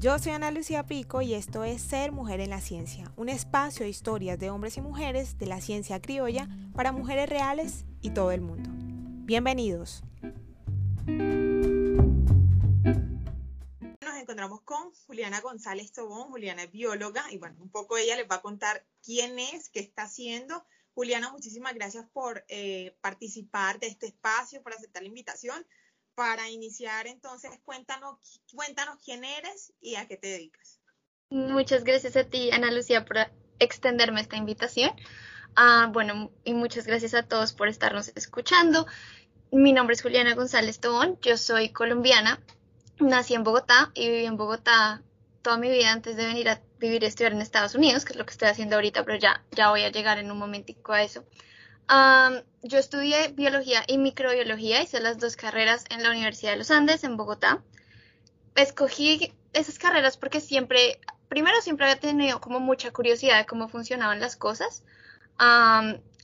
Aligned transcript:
Yo 0.00 0.16
soy 0.20 0.30
Ana 0.30 0.52
Lucía 0.52 0.86
Pico 0.86 1.22
y 1.22 1.34
esto 1.34 1.64
es 1.64 1.82
Ser 1.82 2.12
Mujer 2.12 2.38
en 2.38 2.50
la 2.50 2.60
Ciencia, 2.60 3.12
un 3.16 3.28
espacio 3.28 3.82
de 3.82 3.90
historias 3.90 4.38
de 4.38 4.48
hombres 4.48 4.76
y 4.76 4.80
mujeres 4.80 5.38
de 5.38 5.46
la 5.46 5.60
ciencia 5.60 6.00
criolla 6.00 6.48
para 6.72 6.92
mujeres 6.92 7.28
reales 7.28 7.84
y 8.00 8.10
todo 8.10 8.30
el 8.30 8.40
mundo. 8.40 8.70
Bienvenidos. 9.26 10.04
Nos 14.00 14.16
encontramos 14.20 14.60
con 14.62 14.92
Juliana 15.08 15.40
González 15.40 15.90
Tobón. 15.90 16.28
Juliana 16.28 16.62
es 16.62 16.70
bióloga 16.70 17.24
y 17.32 17.38
bueno, 17.38 17.56
un 17.60 17.70
poco 17.70 17.98
ella 17.98 18.14
les 18.14 18.30
va 18.30 18.36
a 18.36 18.40
contar 18.40 18.86
quién 19.02 19.40
es, 19.40 19.68
qué 19.68 19.80
está 19.80 20.02
haciendo. 20.02 20.64
Juliana, 20.94 21.32
muchísimas 21.32 21.74
gracias 21.74 22.06
por 22.12 22.44
eh, 22.46 22.96
participar 23.00 23.80
de 23.80 23.88
este 23.88 24.06
espacio, 24.06 24.62
por 24.62 24.74
aceptar 24.74 25.02
la 25.02 25.08
invitación 25.08 25.66
para 26.18 26.50
iniciar, 26.50 27.06
entonces, 27.06 27.52
cuéntanos, 27.64 28.42
cuéntanos 28.52 28.98
quién 29.04 29.22
eres 29.22 29.72
y 29.80 29.94
a 29.94 30.08
qué 30.08 30.16
te 30.16 30.26
dedicas. 30.26 30.80
Muchas 31.30 31.84
gracias 31.84 32.16
a 32.16 32.24
ti, 32.24 32.50
Ana 32.50 32.72
Lucía, 32.72 33.04
por 33.04 33.18
extenderme 33.60 34.20
esta 34.20 34.36
invitación. 34.36 34.90
Ah, 35.54 35.88
bueno, 35.92 36.32
y 36.42 36.54
muchas 36.54 36.88
gracias 36.88 37.14
a 37.14 37.22
todos 37.22 37.52
por 37.52 37.68
estarnos 37.68 38.10
escuchando. 38.16 38.84
Mi 39.52 39.72
nombre 39.72 39.94
es 39.94 40.02
Juliana 40.02 40.34
González 40.34 40.80
Tobón, 40.80 41.20
yo 41.22 41.36
soy 41.36 41.68
colombiana, 41.68 42.40
nací 42.98 43.34
en 43.34 43.44
Bogotá 43.44 43.92
y 43.94 44.08
viví 44.08 44.24
en 44.24 44.36
Bogotá 44.36 45.04
toda 45.42 45.56
mi 45.56 45.70
vida 45.70 45.92
antes 45.92 46.16
de 46.16 46.26
venir 46.26 46.48
a 46.48 46.60
vivir 46.80 47.04
y 47.04 47.06
estudiar 47.06 47.32
en 47.32 47.42
Estados 47.42 47.76
Unidos, 47.76 48.04
que 48.04 48.14
es 48.14 48.18
lo 48.18 48.26
que 48.26 48.32
estoy 48.32 48.48
haciendo 48.48 48.74
ahorita, 48.74 49.04
pero 49.04 49.18
ya, 49.18 49.44
ya 49.52 49.70
voy 49.70 49.82
a 49.82 49.92
llegar 49.92 50.18
en 50.18 50.32
un 50.32 50.38
momentico 50.38 50.92
a 50.92 51.04
eso 51.04 51.24
yo 52.62 52.78
estudié 52.78 53.28
biología 53.28 53.82
y 53.86 53.98
microbiología, 53.98 54.82
hice 54.82 55.00
las 55.00 55.18
dos 55.18 55.36
carreras 55.36 55.84
en 55.90 56.02
la 56.02 56.10
Universidad 56.10 56.52
de 56.52 56.58
los 56.58 56.70
Andes, 56.70 57.04
en 57.04 57.16
Bogotá. 57.16 57.62
Escogí 58.54 59.32
esas 59.52 59.78
carreras 59.78 60.16
porque 60.16 60.40
siempre, 60.40 61.00
primero 61.28 61.60
siempre 61.62 61.86
había 61.86 62.00
tenido 62.00 62.40
como 62.40 62.60
mucha 62.60 62.90
curiosidad 62.90 63.38
de 63.38 63.46
cómo 63.46 63.68
funcionaban 63.68 64.20
las 64.20 64.36
cosas. 64.36 64.82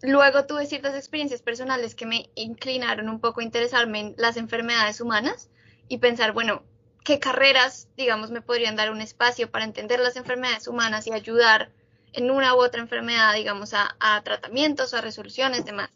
luego 0.02 0.44
tuve 0.44 0.66
ciertas 0.66 0.94
experiencias 0.94 1.40
personales 1.40 1.94
que 1.94 2.06
me 2.06 2.28
inclinaron 2.34 3.08
un 3.08 3.20
poco 3.20 3.40
a 3.40 3.44
interesarme 3.44 4.00
en 4.00 4.14
las 4.18 4.36
enfermedades 4.36 5.00
humanas 5.00 5.48
y 5.88 5.98
pensar, 5.98 6.32
bueno, 6.32 6.62
qué 7.04 7.18
carreras, 7.18 7.88
digamos, 7.96 8.30
me 8.30 8.42
podrían 8.42 8.76
dar 8.76 8.90
un 8.90 9.00
espacio 9.00 9.50
para 9.50 9.64
entender 9.64 10.00
las 10.00 10.16
enfermedades 10.16 10.66
humanas 10.66 11.06
y 11.06 11.12
ayudar 11.12 11.70
en 12.14 12.30
una 12.30 12.54
u 12.54 12.58
otra 12.58 12.80
enfermedad, 12.80 13.34
digamos, 13.34 13.74
a, 13.74 14.22
tratamientos, 14.24 14.94
a 14.94 15.00
resoluciones, 15.00 15.64
demás. 15.64 15.90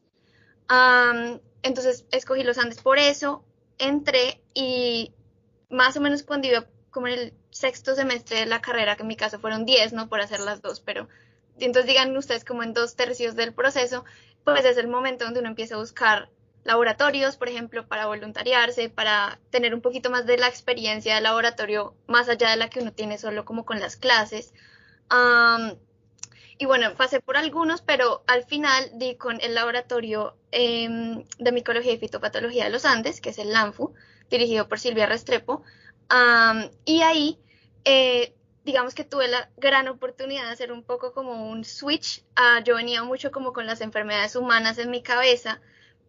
entonces 1.62 2.04
escogí 2.10 2.42
los 2.42 2.58
Andes 2.58 2.82
por 2.82 2.98
eso, 2.98 3.44
entré 3.78 4.42
y 4.54 5.12
más 5.70 5.96
o 5.96 6.00
menos 6.00 6.22
cuando 6.22 6.48
iba 6.48 6.66
como 6.90 7.06
en 7.06 7.18
el 7.18 7.34
sexto 7.50 7.94
semestre 7.94 8.40
de 8.40 8.46
la 8.46 8.60
carrera, 8.60 8.96
que 8.96 9.02
en 9.02 9.08
mi 9.08 9.16
caso 9.16 9.38
fueron 9.38 9.64
10, 9.64 9.92
¿no? 9.92 10.08
Por 10.08 10.20
hacer 10.20 10.40
las 10.40 10.62
dos, 10.62 10.80
pero 10.80 11.08
entonces 11.58 11.86
digan 11.86 12.16
ustedes 12.16 12.44
como 12.44 12.62
en 12.62 12.74
dos 12.74 12.96
tercios 12.96 13.36
del 13.36 13.54
proceso, 13.54 14.04
pues 14.44 14.64
es 14.64 14.76
el 14.76 14.88
momento 14.88 15.24
donde 15.24 15.40
uno 15.40 15.48
empieza 15.48 15.74
a 15.74 15.78
buscar 15.78 16.30
laboratorios, 16.64 17.36
por 17.36 17.48
ejemplo, 17.48 17.86
para 17.86 18.06
voluntariarse, 18.06 18.90
para 18.90 19.38
tener 19.50 19.74
un 19.74 19.80
poquito 19.80 20.10
más 20.10 20.26
de 20.26 20.38
la 20.38 20.48
experiencia 20.48 21.14
de 21.14 21.20
laboratorio 21.20 21.94
más 22.06 22.28
allá 22.28 22.50
de 22.50 22.56
la 22.56 22.68
que 22.68 22.80
uno 22.80 22.92
tiene 22.92 23.18
solo 23.18 23.44
como 23.44 23.64
con 23.64 23.80
las 23.80 23.96
clases. 23.96 24.52
Y 26.60 26.66
bueno, 26.66 26.94
pasé 26.96 27.20
por 27.20 27.36
algunos, 27.36 27.82
pero 27.82 28.24
al 28.26 28.44
final 28.44 28.90
di 28.94 29.14
con 29.14 29.40
el 29.40 29.54
laboratorio 29.54 30.36
em, 30.50 31.24
de 31.38 31.52
micología 31.52 31.92
y 31.92 31.98
fitopatología 31.98 32.64
de 32.64 32.70
los 32.70 32.84
Andes, 32.84 33.20
que 33.20 33.30
es 33.30 33.38
el 33.38 33.52
LANFU, 33.52 33.94
dirigido 34.28 34.68
por 34.68 34.80
Silvia 34.80 35.06
Restrepo. 35.06 35.62
y 36.84 37.02
ahí, 37.02 37.38
eh, 37.84 38.34
digamos 38.64 38.94
que 38.94 39.04
tuve 39.04 39.28
la 39.28 39.50
gran 39.56 39.88
oportunidad 39.88 40.46
de 40.46 40.52
hacer 40.52 40.72
un 40.72 40.82
poco 40.82 41.12
como 41.12 41.48
un 41.48 41.64
switch. 41.64 42.24
yo 42.64 42.74
venía 42.76 43.04
mucho 43.04 43.30
como 43.30 43.52
con 43.52 43.66
las 43.66 43.80
enfermedades 43.80 44.34
humanas 44.36 44.78
en 44.78 44.90
mi 44.90 45.02
cabeza, 45.02 45.60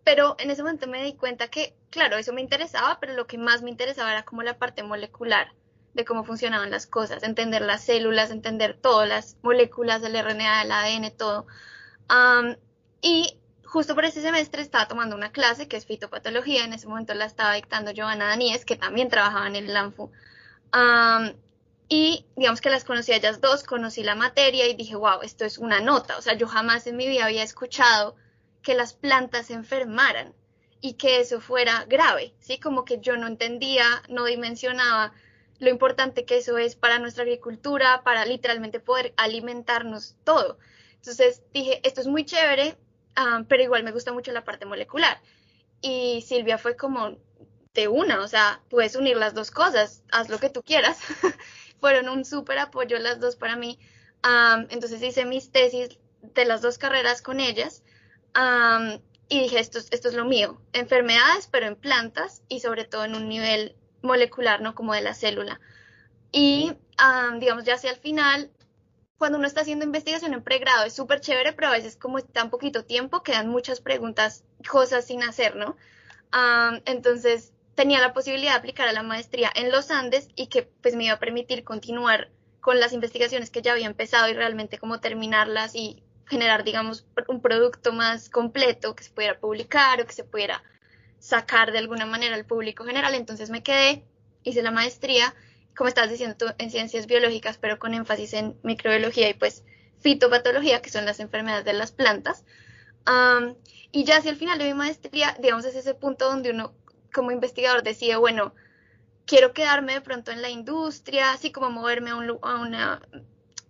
pero 0.04 0.36
en 0.40 0.50
ese 0.52 0.64
momento 0.64 0.88
me 0.88 1.04
di 1.04 1.14
cuenta 1.14 1.50
que, 1.50 1.76
claro, 1.92 2.18
eso 2.18 2.34
me 2.34 2.42
interesaba, 2.42 3.00
pero 3.00 3.14
lo 3.14 3.28
que 3.28 3.38
más 3.38 3.62
me 3.62 3.70
interesaba 3.70 4.12
era 4.12 4.24
como 4.26 4.42
la 4.44 4.58
parte 4.58 4.84
molecular 4.84 5.54
de 5.94 6.06
cómo 6.06 6.24
funcionaban 6.24 6.72
las 6.72 6.88
cosas, 6.88 7.24
entender 7.24 7.62
las 7.62 7.84
células, 7.84 8.32
entender 8.32 8.78
todas 8.80 9.08
las 9.08 9.38
moléculas 9.42 10.02
del 10.02 10.22
RNA, 10.22 10.64
del 10.64 10.72
ADN, 10.72 11.12
todo. 11.18 11.48
y 13.02 13.40
justo 13.64 13.96
por 13.96 14.06
ese 14.06 14.22
semestre 14.22 14.62
estaba 14.62 14.88
tomando 14.88 15.16
una 15.16 15.32
clase 15.32 15.68
que 15.68 15.78
es 15.78 15.86
fitopatología, 15.86 16.66
en 16.66 16.74
ese 16.74 16.88
momento 16.88 17.14
la 17.14 17.26
estaba 17.26 17.54
dictando 17.54 17.92
Giovanna 17.92 18.28
Daníez, 18.28 18.66
que 18.66 18.76
también 18.76 19.10
trabajaba 19.10 19.48
en 19.48 19.56
el 19.56 19.74
LANFU. 19.74 20.12
y 21.88 22.26
digamos 22.36 22.62
que 22.62 22.70
las 22.70 22.84
conocí 22.84 23.12
a 23.12 23.18
ellas 23.18 23.42
dos, 23.42 23.64
conocí 23.64 24.04
la 24.04 24.16
materia 24.16 24.68
y 24.68 24.76
dije, 24.76 24.96
wow, 24.96 25.22
esto 25.24 25.46
es 25.46 25.58
una 25.58 25.80
nota. 25.82 26.18
O 26.18 26.22
sea, 26.22 26.34
yo 26.34 26.48
jamás 26.48 26.86
en 26.88 26.98
mi 26.98 27.08
vida 27.08 27.26
había 27.26 27.44
escuchado 27.44 28.16
que 28.62 28.76
las 28.76 28.94
plantas 28.94 29.48
se 29.48 29.54
enfermaran 29.54 30.34
y 30.82 30.94
que 30.94 31.20
eso 31.20 31.42
fuera 31.42 31.86
grave, 31.86 32.34
¿sí? 32.40 32.60
Como 32.60 32.86
que 32.86 33.00
yo 33.00 33.18
no 33.18 33.28
entendía, 33.28 33.86
no 34.10 34.26
dimensionaba 34.26 35.14
lo 35.60 35.70
importante 35.70 36.26
que 36.26 36.38
eso 36.38 36.58
es 36.58 36.76
para 36.76 37.00
nuestra 37.00 37.24
agricultura, 37.24 38.02
para 38.04 38.26
literalmente 38.26 38.80
poder 38.80 39.14
alimentarnos 39.18 40.16
todo. 40.24 40.58
Entonces 40.96 41.44
dije, 41.54 41.82
esto 41.84 42.02
es 42.02 42.08
muy 42.08 42.26
chévere, 42.26 42.78
ah, 43.16 43.44
pero 43.48 43.64
igual 43.64 43.84
me 43.84 43.92
gusta 43.92 44.14
mucho 44.14 44.32
la 44.32 44.44
parte 44.44 44.66
molecular. 44.66 45.22
Y 45.82 46.24
Silvia 46.28 46.58
fue 46.58 46.76
como 46.76 47.18
de 47.74 47.88
una, 47.88 48.22
o 48.22 48.28
sea, 48.28 48.62
puedes 48.70 48.96
unir 48.96 49.18
las 49.18 49.34
dos 49.34 49.52
cosas, 49.52 50.04
haz 50.12 50.30
lo 50.30 50.40
que 50.40 50.50
tú 50.50 50.64
quieras. 50.64 51.00
Fueron 51.80 52.10
un 52.10 52.26
súper 52.26 52.60
apoyo 52.60 52.98
las 53.00 53.20
dos 53.20 53.36
para 53.36 53.56
mí. 53.56 53.80
Ah, 54.24 54.66
entonces 54.70 55.02
hice 55.02 55.26
mis 55.26 55.52
tesis 55.52 55.98
de 56.22 56.46
las 56.46 56.62
dos 56.62 56.78
carreras 56.78 57.22
con 57.22 57.40
ellas. 57.40 57.84
Ah, 58.34 58.98
y 59.30 59.42
dije, 59.42 59.60
esto, 59.60 59.80
esto 59.92 60.08
es 60.08 60.16
lo 60.16 60.26
mío, 60.26 60.60
enfermedades, 60.74 61.48
pero 61.48 61.68
en 61.68 61.76
plantas 61.76 62.42
y 62.50 62.62
sobre 62.62 62.86
todo 62.86 63.06
en 63.06 63.16
un 63.16 63.30
nivel 63.30 63.76
molecular, 64.02 64.62
¿no? 64.62 64.76
Como 64.76 64.94
de 64.94 65.02
la 65.02 65.14
célula. 65.14 65.60
Y, 66.32 66.74
digamos, 67.40 67.64
ya 67.66 67.76
hacia 67.76 67.92
el 67.92 67.98
final, 67.98 68.52
cuando 69.18 69.38
uno 69.38 69.48
está 69.48 69.62
haciendo 69.62 69.86
investigación 69.86 70.34
en 70.34 70.44
pregrado 70.44 70.86
es 70.86 70.94
súper 70.94 71.22
chévere, 71.22 71.54
pero 71.54 71.68
a 71.68 71.72
veces 71.72 71.98
como 71.98 72.22
tan 72.22 72.50
poquito 72.50 72.86
tiempo, 72.86 73.24
quedan 73.24 73.50
muchas 73.50 73.82
preguntas, 73.82 74.44
cosas 74.70 75.06
sin 75.06 75.24
hacer, 75.24 75.56
¿no? 75.56 75.76
entonces, 76.86 77.54
tenía 77.74 78.02
la 78.02 78.14
posibilidad 78.14 78.52
de 78.52 78.58
aplicar 78.60 78.88
a 78.88 78.94
la 78.94 79.02
maestría 79.02 79.52
en 79.56 79.72
los 79.72 79.90
Andes 79.90 80.28
y 80.36 80.48
que 80.48 80.64
pues 80.64 80.96
me 80.96 81.06
iba 81.06 81.16
a 81.16 81.20
permitir 81.20 81.64
continuar 81.64 82.30
con 82.60 82.80
las 82.80 82.94
investigaciones 82.94 83.50
que 83.50 83.62
ya 83.62 83.72
había 83.72 83.88
empezado 83.88 84.28
y 84.30 84.34
realmente 84.34 84.78
como 84.78 85.00
terminarlas 85.00 85.74
y 85.76 86.04
generar, 86.28 86.64
digamos, 86.64 87.08
un 87.28 87.42
producto 87.42 87.92
más 87.92 88.30
completo 88.30 88.96
que 88.96 89.04
se 89.04 89.12
pudiera 89.12 89.40
publicar 89.40 90.02
o 90.02 90.06
que 90.06 90.14
se 90.14 90.24
pudiera 90.24 90.62
sacar 91.20 91.72
de 91.72 91.78
alguna 91.80 92.06
manera 92.06 92.36
al 92.36 92.46
público 92.46 92.84
general. 92.84 93.14
Entonces 93.14 93.50
me 93.50 93.64
quedé, 93.64 94.04
hice 94.44 94.62
la 94.62 94.72
maestría, 94.72 95.34
como 95.76 95.88
estás 95.88 96.10
diciendo 96.10 96.36
tú, 96.38 96.46
en 96.58 96.72
ciencias 96.72 97.08
biológicas, 97.08 97.58
pero 97.58 97.80
con 97.80 97.94
énfasis 97.94 98.34
en 98.34 98.58
microbiología 98.64 99.30
y 99.30 99.34
pues 99.34 99.64
fitopatología, 100.00 100.82
que 100.82 100.90
son 100.90 101.06
las 101.06 101.20
enfermedades 101.20 101.66
de 101.66 101.74
las 101.74 101.92
plantas. 101.92 102.44
y 103.92 104.04
ya 104.04 104.18
hacia 104.18 104.32
el 104.32 104.38
final 104.38 104.60
de 104.60 104.66
mi 104.66 104.74
maestría, 104.74 105.36
digamos, 105.40 105.66
es 105.66 105.76
ese 105.76 105.94
punto 105.94 106.26
donde 106.26 106.52
uno 106.52 106.74
como 107.14 107.32
investigador 107.32 107.82
decide, 107.84 108.16
bueno, 108.18 108.54
quiero 109.26 109.54
quedarme 109.54 109.94
de 109.94 110.02
pronto 110.02 110.32
en 110.32 110.42
la 110.42 110.50
industria, 110.50 111.32
así 111.32 111.52
como 111.52 111.70
moverme 111.70 112.12
a 112.12 112.16
un 112.16 112.76
a 112.76 113.02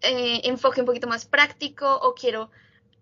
eh, 0.02 0.42
enfoque 0.46 0.82
un 0.82 0.86
poquito 0.86 1.08
más 1.08 1.26
práctico 1.26 1.94
o 2.02 2.14
quiero 2.14 2.52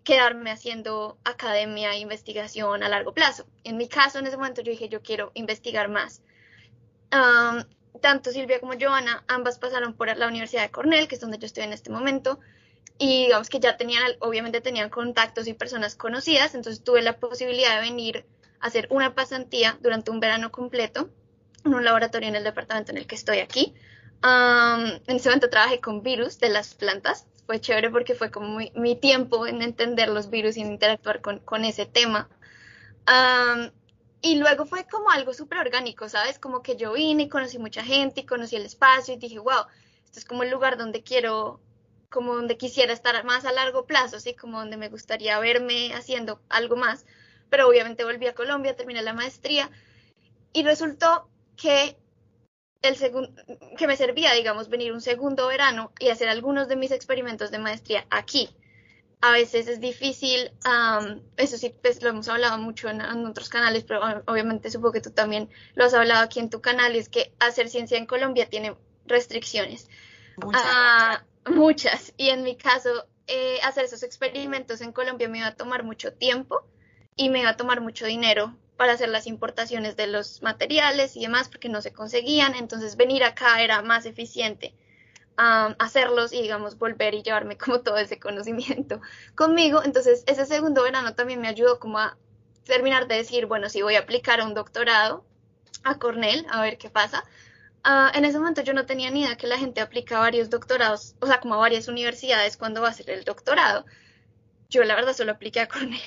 quedarme 0.08 0.50
haciendo 0.50 1.18
academia 1.22 1.92
e 1.92 1.98
investigación 1.98 2.82
a 2.82 2.88
largo 2.88 3.12
plazo. 3.12 3.44
En 3.62 3.76
mi 3.76 3.88
caso, 3.88 4.18
en 4.18 4.26
ese 4.26 4.38
momento 4.38 4.62
yo 4.62 4.70
dije, 4.70 4.88
yo 4.88 5.02
quiero 5.02 5.32
investigar 5.34 5.90
más. 5.90 6.22
tanto 8.00 8.30
Silvia 8.30 8.58
como 8.58 8.72
Joana, 8.80 9.22
ambas 9.28 9.58
pasaron 9.58 9.92
por 9.92 10.16
la 10.16 10.26
Universidad 10.26 10.62
de 10.62 10.70
Cornell, 10.70 11.08
que 11.08 11.16
es 11.16 11.20
donde 11.20 11.36
yo 11.36 11.44
estoy 11.44 11.64
en 11.64 11.74
este 11.74 11.90
momento, 11.90 12.40
y 12.96 13.24
digamos 13.26 13.50
que 13.50 13.60
ya 13.60 13.76
tenían, 13.76 14.12
obviamente 14.20 14.62
tenían 14.62 14.88
contactos 14.88 15.46
y 15.46 15.52
personas 15.52 15.94
conocidas, 15.94 16.54
entonces 16.54 16.82
tuve 16.82 17.02
la 17.02 17.18
posibilidad 17.18 17.74
de 17.74 17.90
venir 17.90 18.24
a 18.60 18.68
hacer 18.68 18.88
una 18.90 19.14
pasantía 19.14 19.78
durante 19.82 20.10
un 20.10 20.20
verano 20.20 20.50
completo 20.50 21.10
en 21.66 21.74
un 21.74 21.84
laboratorio 21.84 22.30
en 22.30 22.36
el 22.36 22.44
departamento 22.44 22.92
en 22.92 22.96
el 22.96 23.06
que 23.06 23.14
estoy 23.14 23.40
aquí. 23.40 23.74
en 24.22 25.16
ese 25.16 25.28
momento 25.28 25.50
trabajé 25.50 25.80
con 25.80 26.02
virus 26.02 26.38
de 26.38 26.48
las 26.48 26.74
plantas, 26.74 27.26
fue 27.48 27.62
chévere 27.62 27.88
porque 27.90 28.14
fue 28.14 28.30
como 28.30 28.60
mi, 28.74 28.96
tiempo 28.96 29.46
en 29.46 29.62
entender 29.62 30.10
los 30.10 30.28
virus 30.28 30.58
y 30.58 30.60
en 30.60 30.72
interactuar 30.72 31.22
con, 31.22 31.64
ese 31.64 31.86
tema. 31.86 32.28
y 34.20 34.36
luego 34.36 34.66
fue 34.66 34.84
como 34.84 35.10
algo 35.10 35.32
súper 35.32 35.60
orgánico, 35.60 36.10
¿sabes? 36.10 36.38
Como 36.38 36.62
que 36.62 36.76
yo 36.76 36.92
vine 36.92 37.22
y 37.22 37.28
conocí 37.30 37.58
mucha 37.58 37.82
gente 37.82 38.20
y 38.20 38.26
conocí 38.26 38.56
el 38.56 38.66
espacio 38.66 39.14
y 39.14 39.16
dije, 39.16 39.38
wow, 39.38 39.64
esto 40.04 40.18
es 40.18 40.26
como 40.26 40.42
el 40.42 40.50
lugar 40.50 40.76
donde 40.76 41.02
quiero, 41.02 41.58
como 42.10 42.34
donde 42.34 42.58
quisiera 42.58 42.92
estar 42.92 43.24
más 43.24 43.46
a 43.46 43.52
largo 43.52 43.86
plazo, 43.86 44.20
¿sí? 44.20 44.34
Como 44.34 44.58
donde 44.58 44.76
me 44.76 44.90
gustaría 44.90 45.38
verme 45.38 45.94
haciendo 45.94 46.42
algo 46.50 46.76
más. 46.76 47.06
Pero 47.48 47.66
obviamente 47.66 48.04
volví 48.04 48.26
a 48.26 48.34
Colombia, 48.34 48.76
terminé 48.76 49.00
la 49.00 49.14
maestría 49.14 49.70
y 50.52 50.64
resultó 50.64 51.30
que 51.56 51.96
el 52.82 52.96
que 53.76 53.86
me 53.86 53.96
servía, 53.96 54.32
digamos, 54.34 54.68
venir 54.68 54.92
un 54.92 55.00
segundo 55.00 55.48
verano 55.48 55.92
y 55.98 56.10
hacer 56.10 56.28
algunos 56.28 56.68
de 56.68 56.76
mis 56.76 56.92
experimentos 56.92 57.50
de 57.50 57.58
maestría 57.58 58.06
aquí. 58.10 58.50
A 59.20 59.32
veces 59.32 59.66
es 59.66 59.80
difícil, 59.80 60.52
eso 61.36 61.58
sí, 61.58 61.74
pues 61.82 62.00
lo 62.02 62.10
hemos 62.10 62.28
hablado 62.28 62.56
mucho 62.58 62.88
en, 62.88 63.00
otros 63.26 63.48
canales, 63.48 63.82
pero 63.82 64.00
obviamente 64.26 64.70
supongo 64.70 64.92
que 64.92 65.00
tú 65.00 65.10
también 65.10 65.50
lo 65.74 65.84
has 65.84 65.94
hablado 65.94 66.22
aquí 66.22 66.38
en 66.38 66.50
tu 66.50 66.60
canal, 66.60 66.94
es 66.94 67.08
que 67.08 67.32
hacer 67.40 67.68
ciencia 67.68 67.98
en 67.98 68.06
Colombia 68.06 68.48
tiene 68.48 68.76
restricciones. 69.06 69.88
Muchas. 70.36 70.62
Ah, 70.64 71.24
muchas. 71.46 72.12
Y 72.16 72.28
en 72.28 72.44
mi 72.44 72.56
caso, 72.56 73.08
eh, 73.26 73.58
hacer 73.64 73.86
esos 73.86 74.04
experimentos 74.04 74.80
en 74.82 74.92
Colombia 74.92 75.28
me 75.28 75.38
iba 75.38 75.48
a 75.48 75.56
tomar 75.56 75.82
mucho 75.82 76.12
tiempo 76.12 76.62
y 77.16 77.28
me 77.28 77.40
iba 77.40 77.50
a 77.50 77.56
tomar 77.56 77.80
mucho 77.80 78.06
dinero 78.06 78.56
para 78.78 78.92
hacer 78.92 79.10
las 79.10 79.26
importaciones 79.26 79.96
de 79.96 80.06
los 80.06 80.40
materiales 80.40 81.16
y 81.16 81.22
demás 81.22 81.48
porque 81.50 81.68
no 81.68 81.82
se 81.82 81.92
conseguían. 81.92 82.54
Entonces 82.54 82.96
venir 82.96 83.24
acá 83.24 83.60
era 83.60 83.82
más 83.82 84.06
eficiente 84.06 84.74
hacerlos 85.38 86.32
y 86.32 86.42
digamos 86.42 86.78
volver 86.78 87.14
y 87.14 87.22
llevarme 87.22 87.56
como 87.58 87.80
todo 87.80 87.98
ese 87.98 88.18
conocimiento 88.18 89.00
conmigo. 89.34 89.82
Entonces 89.84 90.24
ese 90.26 90.46
segundo 90.46 90.82
verano 90.82 91.14
también 91.14 91.40
me 91.40 91.48
ayudó 91.48 91.78
como 91.78 91.98
a 91.98 92.16
terminar 92.64 93.08
de 93.08 93.16
decir, 93.16 93.46
bueno, 93.46 93.68
si 93.68 93.82
voy 93.82 93.96
a 93.96 94.00
aplicar 94.00 94.40
a 94.40 94.46
un 94.46 94.54
doctorado 94.54 95.24
a 95.84 95.98
Cornell, 95.98 96.46
a 96.50 96.62
ver 96.62 96.78
qué 96.78 96.88
pasa. 96.88 97.24
Ah, 97.82 98.12
en 98.14 98.24
ese 98.24 98.38
momento 98.38 98.62
yo 98.62 98.74
no 98.74 98.86
tenía 98.86 99.10
ni 99.10 99.22
idea 99.22 99.36
que 99.36 99.46
la 99.46 99.58
gente 99.58 99.80
aplica 99.80 100.18
a 100.18 100.20
varios 100.20 100.50
doctorados, 100.50 101.16
o 101.20 101.26
sea, 101.26 101.40
como 101.40 101.54
a 101.54 101.58
varias 101.58 101.88
universidades 101.88 102.56
cuando 102.56 102.80
va 102.82 102.88
a 102.88 102.90
hacer 102.90 103.10
el 103.10 103.24
doctorado. 103.24 103.84
Yo 104.70 104.84
la 104.84 104.94
verdad 104.94 105.14
solo 105.14 105.32
apliqué 105.32 105.60
a 105.60 105.68
Cornell 105.68 106.00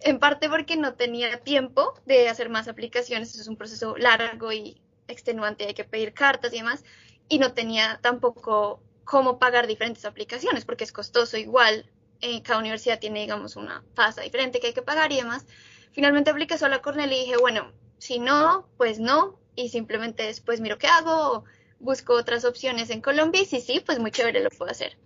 en 0.00 0.18
parte 0.18 0.48
porque 0.48 0.76
no 0.76 0.94
tenía 0.94 1.40
tiempo 1.40 1.94
de 2.04 2.28
hacer 2.28 2.48
más 2.48 2.68
aplicaciones, 2.68 3.30
eso 3.30 3.40
es 3.40 3.48
un 3.48 3.56
proceso 3.56 3.96
largo 3.96 4.52
y 4.52 4.80
extenuante, 5.08 5.66
hay 5.66 5.74
que 5.74 5.84
pedir 5.84 6.12
cartas 6.12 6.52
y 6.52 6.58
demás, 6.58 6.84
y 7.28 7.38
no 7.38 7.52
tenía 7.52 7.98
tampoco 8.02 8.82
cómo 9.04 9.38
pagar 9.38 9.66
diferentes 9.66 10.04
aplicaciones, 10.04 10.64
porque 10.64 10.84
es 10.84 10.92
costoso 10.92 11.36
igual, 11.36 11.90
eh, 12.20 12.42
cada 12.42 12.58
universidad 12.58 12.98
tiene, 12.98 13.20
digamos, 13.20 13.56
una 13.56 13.84
tasa 13.94 14.22
diferente 14.22 14.60
que 14.60 14.68
hay 14.68 14.72
que 14.72 14.82
pagar 14.82 15.12
y 15.12 15.16
demás. 15.16 15.46
Finalmente 15.92 16.30
apliqué 16.30 16.58
solo 16.58 16.74
a 16.76 16.82
Cornell 16.82 17.12
y 17.12 17.20
dije, 17.20 17.36
bueno, 17.36 17.72
si 17.98 18.18
no, 18.18 18.68
pues 18.76 18.98
no, 18.98 19.38
y 19.54 19.68
simplemente 19.68 20.24
después 20.24 20.60
miro 20.60 20.78
qué 20.78 20.88
hago, 20.88 21.44
busco 21.78 22.14
otras 22.14 22.44
opciones 22.44 22.90
en 22.90 23.00
Colombia, 23.00 23.42
y 23.42 23.46
si 23.46 23.60
sí, 23.60 23.80
pues 23.80 23.98
muy 23.98 24.10
chévere 24.10 24.42
lo 24.42 24.50
puedo 24.50 24.70
hacer. 24.70 24.98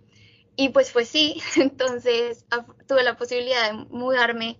Y 0.55 0.69
pues 0.69 0.91
fue 0.91 1.05
sí, 1.05 1.41
entonces 1.55 2.45
tuve 2.87 3.03
la 3.03 3.17
posibilidad 3.17 3.71
de 3.71 3.85
mudarme 3.89 4.59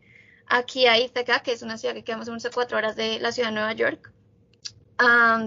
aquí 0.52 0.86
a 0.86 1.00
Ithaca, 1.00 1.42
que 1.42 1.54
es 1.54 1.62
una 1.62 1.78
ciudad 1.78 1.96
que 1.96 2.04
queda 2.04 2.18
más 2.18 2.28
o 2.28 2.32
menos 2.32 2.46
a 2.46 2.52
cuatro 2.52 2.78
horas 2.78 2.96
de 2.96 3.20
la 3.20 3.32
ciudad 3.32 3.50
de 3.50 3.56
Nueva 3.56 3.74
York, 3.74 4.12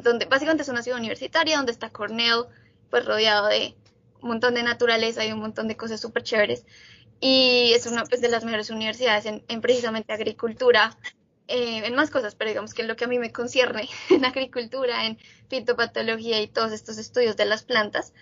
donde 0.03 0.25
básicamente 0.25 0.63
es 0.63 0.69
una 0.69 0.83
ciudad 0.83 0.99
universitaria, 0.99 1.59
donde 1.59 1.73
está 1.73 1.91
Cornell, 1.91 2.47
pues 2.91 3.05
rodeado 3.05 3.47
de 3.49 3.77
un 4.23 4.29
montón 4.29 4.55
de 4.55 4.63
naturaleza 4.63 5.25
y 5.25 5.31
un 5.31 5.39
montón 5.39 5.69
de 5.69 5.77
cosas 5.77 6.01
súper 6.01 6.23
chéveres. 6.23 6.65
Y 7.21 7.73
es 7.75 7.87
una 7.87 8.05
pues, 8.05 8.21
de 8.23 8.29
las 8.29 8.45
mejores 8.45 8.71
universidades 8.71 9.27
en, 9.27 9.61
precisamente 9.61 10.13
agricultura, 10.13 10.99
eh, 11.49 11.83
en 11.85 11.95
más 11.95 12.11
cosas, 12.11 12.35
pero 12.35 12.51
digamos 12.51 12.73
que 12.73 12.83
es 12.83 12.89
lo 12.89 12.97
que 12.97 13.05
a 13.05 13.09
mí 13.09 13.19
me 13.19 13.31
concierne 13.31 13.89
en 14.11 14.25
agricultura, 14.25 15.07
en 15.07 15.19
fitopatología 15.49 16.41
y 16.41 16.49
todos 16.49 16.73
estos 16.73 16.97
estudios 16.99 17.37
de 17.37 17.45
las 17.45 17.63
plantas. 17.63 18.15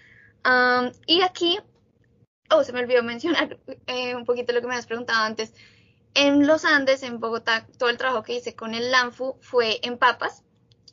y 1.07 1.23
aquí, 1.23 1.59
oh, 2.51 2.65
se 2.65 2.73
me 2.73 2.81
olvidó 2.81 3.05
mencionar 3.05 3.59
eh, 3.87 4.17
un 4.17 4.25
poquito 4.25 4.53
lo 4.53 4.61
que 4.61 4.67
me 4.67 4.75
has 4.75 4.87
preguntado 4.87 5.23
antes, 5.25 5.55
en 6.15 6.47
los 6.47 6.65
Andes, 6.65 7.03
en 7.03 7.21
Bogotá, 7.21 7.67
todo 7.79 7.89
el 7.89 7.97
trabajo 7.97 8.23
que 8.23 8.37
hice 8.37 8.55
con 8.55 8.75
el 8.75 8.91
LANFU 8.91 9.37
fue 9.41 9.81
en 9.83 9.97
papas, 9.97 10.43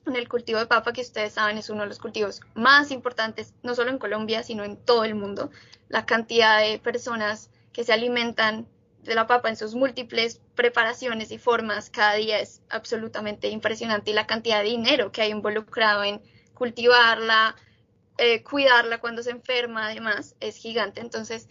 en 0.06 0.16
el 0.16 0.30
cultivo 0.30 0.60
de 0.60 0.66
papa, 0.66 0.94
que 0.94 1.02
ustedes 1.02 1.34
saben 1.34 1.58
es 1.58 1.70
uno 1.70 1.82
de 1.82 1.88
los 1.88 2.00
cultivos 2.00 2.42
más 2.56 2.92
importantes, 2.92 3.54
no 3.62 3.76
solo 3.76 3.92
en 3.92 4.00
Colombia, 4.00 4.44
sino 4.44 4.64
en 4.64 4.78
todo 4.78 5.04
el 5.04 5.16
mundo. 5.16 5.52
La 5.90 6.06
cantidad 6.06 6.60
de 6.62 6.80
personas 6.80 7.50
que 7.74 7.84
se 7.84 7.94
alimentan 7.94 8.68
de 9.04 9.16
la 9.16 9.28
papa 9.28 9.50
en 9.50 9.56
sus 9.56 9.76
múltiples 9.76 10.42
preparaciones 10.56 11.32
y 11.32 11.38
formas 11.38 11.90
cada 11.90 12.14
día 12.14 12.40
es 12.40 12.62
absolutamente 12.70 13.50
impresionante 13.50 14.12
y 14.12 14.14
la 14.14 14.28
cantidad 14.28 14.60
de 14.64 14.70
dinero 14.70 15.12
que 15.12 15.22
hay 15.22 15.32
involucrado 15.32 16.04
en 16.04 16.22
cultivarla, 16.54 17.56
eh, 18.18 18.44
cuidarla 18.44 19.00
cuando 19.00 19.24
se 19.24 19.32
enferma, 19.32 19.88
además, 19.88 20.36
es 20.40 20.58
gigante. 20.58 21.02
Entonces, 21.02 21.48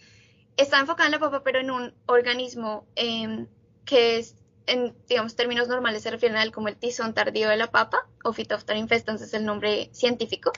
está 0.57 0.79
enfocada 0.79 1.07
en 1.07 1.13
la 1.13 1.19
papa, 1.19 1.43
pero 1.43 1.59
en 1.59 1.71
un 1.71 1.93
organismo 2.05 2.87
eh, 2.95 3.47
que 3.89 4.19
es, 4.19 4.35
en 4.67 4.95
digamos, 5.07 5.35
términos 5.35 5.67
normales 5.67 6.03
se 6.03 6.11
refieren 6.11 6.37
a 6.37 6.43
él 6.43 6.51
como 6.51 6.67
el 6.67 6.75
tizón 6.75 7.15
tardío 7.15 7.49
de 7.49 7.57
la 7.57 7.71
papa, 7.71 8.07
o 8.23 8.33
Phytophthora 8.33 8.77
infestans 8.77 9.21
es 9.23 9.33
el 9.33 9.45
nombre 9.45 9.89
científico. 9.93 10.51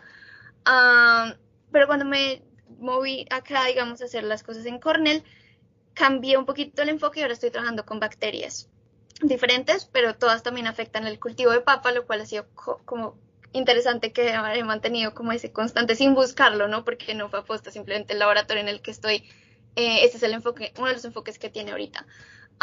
pero 1.71 1.87
cuando 1.87 2.03
me 2.03 2.43
moví 2.79 3.25
acá, 3.29 3.67
digamos, 3.67 4.01
a 4.01 4.05
hacer 4.05 4.25
las 4.25 4.43
cosas 4.43 4.65
en 4.65 4.79
Cornell, 4.79 5.23
cambié 5.93 6.37
un 6.37 6.45
poquito 6.45 6.81
el 6.81 6.89
enfoque 6.89 7.21
y 7.21 7.23
ahora 7.23 7.33
estoy 7.33 7.51
trabajando 7.51 7.85
con 7.85 8.01
bacterias 8.01 8.67
diferentes, 9.21 9.85
pero 9.85 10.15
todas 10.15 10.43
también 10.43 10.67
afectan 10.67 11.07
el 11.07 11.17
cultivo 11.17 11.51
de 11.51 11.61
papa, 11.61 11.93
lo 11.93 12.05
cual 12.05 12.19
ha 12.19 12.25
sido 12.25 12.47
como 12.83 13.17
interesante 13.53 14.11
que 14.11 14.29
he 14.29 14.63
mantenido 14.65 15.13
como 15.13 15.31
ese 15.31 15.53
constante 15.53 15.95
sin 15.95 16.15
buscarlo, 16.15 16.67
¿no? 16.67 16.83
Porque 16.83 17.15
no 17.15 17.29
fue 17.29 17.39
aposta, 17.39 17.71
simplemente 17.71 18.11
el 18.11 18.19
laboratorio 18.19 18.61
en 18.61 18.67
el 18.67 18.81
que 18.81 18.91
estoy, 18.91 19.23
eh, 19.77 20.03
ese 20.03 20.17
es 20.17 20.23
el 20.23 20.33
enfoque, 20.33 20.73
uno 20.77 20.87
de 20.87 20.93
los 20.93 21.05
enfoques 21.05 21.39
que 21.39 21.49
tiene 21.49 21.71
ahorita. 21.71 22.05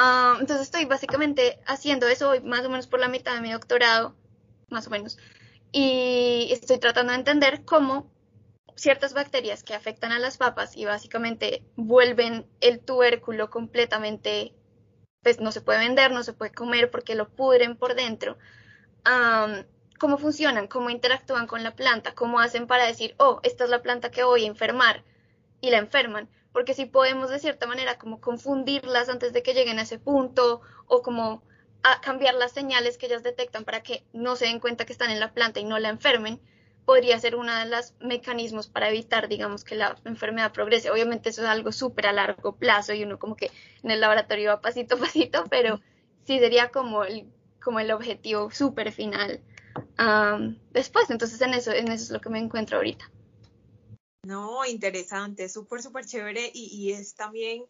Ah, 0.00 0.36
entonces 0.38 0.66
estoy 0.66 0.84
básicamente 0.84 1.58
haciendo 1.66 2.06
eso 2.06 2.30
hoy 2.30 2.40
más 2.40 2.64
o 2.64 2.70
menos 2.70 2.86
por 2.86 3.00
la 3.00 3.08
mitad 3.08 3.34
de 3.34 3.40
mi 3.40 3.50
doctorado, 3.50 4.14
más 4.70 4.86
o 4.86 4.90
menos, 4.90 5.18
y 5.72 6.48
estoy 6.52 6.78
tratando 6.78 7.12
de 7.12 7.18
entender 7.18 7.64
cómo 7.64 8.08
ciertas 8.76 9.12
bacterias 9.12 9.64
que 9.64 9.74
afectan 9.74 10.12
a 10.12 10.20
las 10.20 10.38
papas 10.38 10.76
y 10.76 10.84
básicamente 10.84 11.64
vuelven 11.74 12.46
el 12.60 12.78
tubérculo 12.78 13.50
completamente, 13.50 14.54
pues 15.24 15.40
no 15.40 15.50
se 15.50 15.62
puede 15.62 15.80
vender, 15.80 16.12
no 16.12 16.22
se 16.22 16.32
puede 16.32 16.52
comer 16.52 16.92
porque 16.92 17.16
lo 17.16 17.28
pudren 17.28 17.76
por 17.76 17.96
dentro. 17.96 18.38
cómo 19.98 20.16
funcionan, 20.16 20.68
cómo 20.68 20.90
interactúan 20.90 21.48
con 21.48 21.64
la 21.64 21.74
planta, 21.74 22.14
cómo 22.14 22.38
hacen 22.38 22.68
para 22.68 22.86
decir, 22.86 23.16
oh, 23.18 23.40
esta 23.42 23.64
es 23.64 23.70
la 23.70 23.82
planta 23.82 24.12
que 24.12 24.22
voy 24.22 24.44
a 24.44 24.46
enfermar 24.46 25.02
y 25.60 25.70
la 25.70 25.78
enferman 25.78 26.28
porque 26.58 26.74
si 26.74 26.86
podemos 26.86 27.30
de 27.30 27.38
cierta 27.38 27.68
manera 27.68 27.98
como 27.98 28.20
confundirlas 28.20 29.08
antes 29.08 29.32
de 29.32 29.44
que 29.44 29.54
lleguen 29.54 29.78
a 29.78 29.82
ese 29.82 30.00
punto 30.00 30.60
o 30.88 31.02
como 31.02 31.40
a 31.84 32.00
cambiar 32.00 32.34
las 32.34 32.50
señales 32.50 32.98
que 32.98 33.06
ellas 33.06 33.22
detectan 33.22 33.64
para 33.64 33.84
que 33.84 34.02
no 34.12 34.34
se 34.34 34.46
den 34.46 34.58
cuenta 34.58 34.84
que 34.84 34.92
están 34.92 35.12
en 35.12 35.20
la 35.20 35.32
planta 35.32 35.60
y 35.60 35.64
no 35.64 35.78
la 35.78 35.88
enfermen, 35.88 36.40
podría 36.84 37.16
ser 37.20 37.36
uno 37.36 37.54
de 37.54 37.66
los 37.66 37.94
mecanismos 38.00 38.66
para 38.66 38.88
evitar, 38.88 39.28
digamos, 39.28 39.62
que 39.62 39.76
la 39.76 39.94
enfermedad 40.04 40.52
progrese. 40.52 40.90
Obviamente 40.90 41.28
eso 41.28 41.42
es 41.42 41.48
algo 41.48 41.70
súper 41.70 42.08
a 42.08 42.12
largo 42.12 42.56
plazo 42.56 42.92
y 42.92 43.04
uno 43.04 43.20
como 43.20 43.36
que 43.36 43.52
en 43.84 43.92
el 43.92 44.00
laboratorio 44.00 44.50
va 44.50 44.60
pasito 44.60 44.96
a 44.96 44.98
pasito, 44.98 45.44
pero 45.48 45.80
sí 46.24 46.40
sería 46.40 46.70
como 46.70 47.04
el, 47.04 47.28
como 47.62 47.78
el 47.78 47.92
objetivo 47.92 48.50
súper 48.50 48.90
final 48.90 49.40
después. 50.72 51.08
Entonces 51.08 51.40
en 51.40 51.54
eso, 51.54 51.70
en 51.70 51.86
eso 51.92 52.02
es 52.02 52.10
lo 52.10 52.20
que 52.20 52.30
me 52.30 52.40
encuentro 52.40 52.78
ahorita. 52.78 53.08
No, 54.24 54.64
interesante, 54.66 55.48
súper, 55.48 55.82
súper 55.82 56.04
chévere 56.04 56.50
y, 56.52 56.92
es 56.92 57.14
también, 57.14 57.64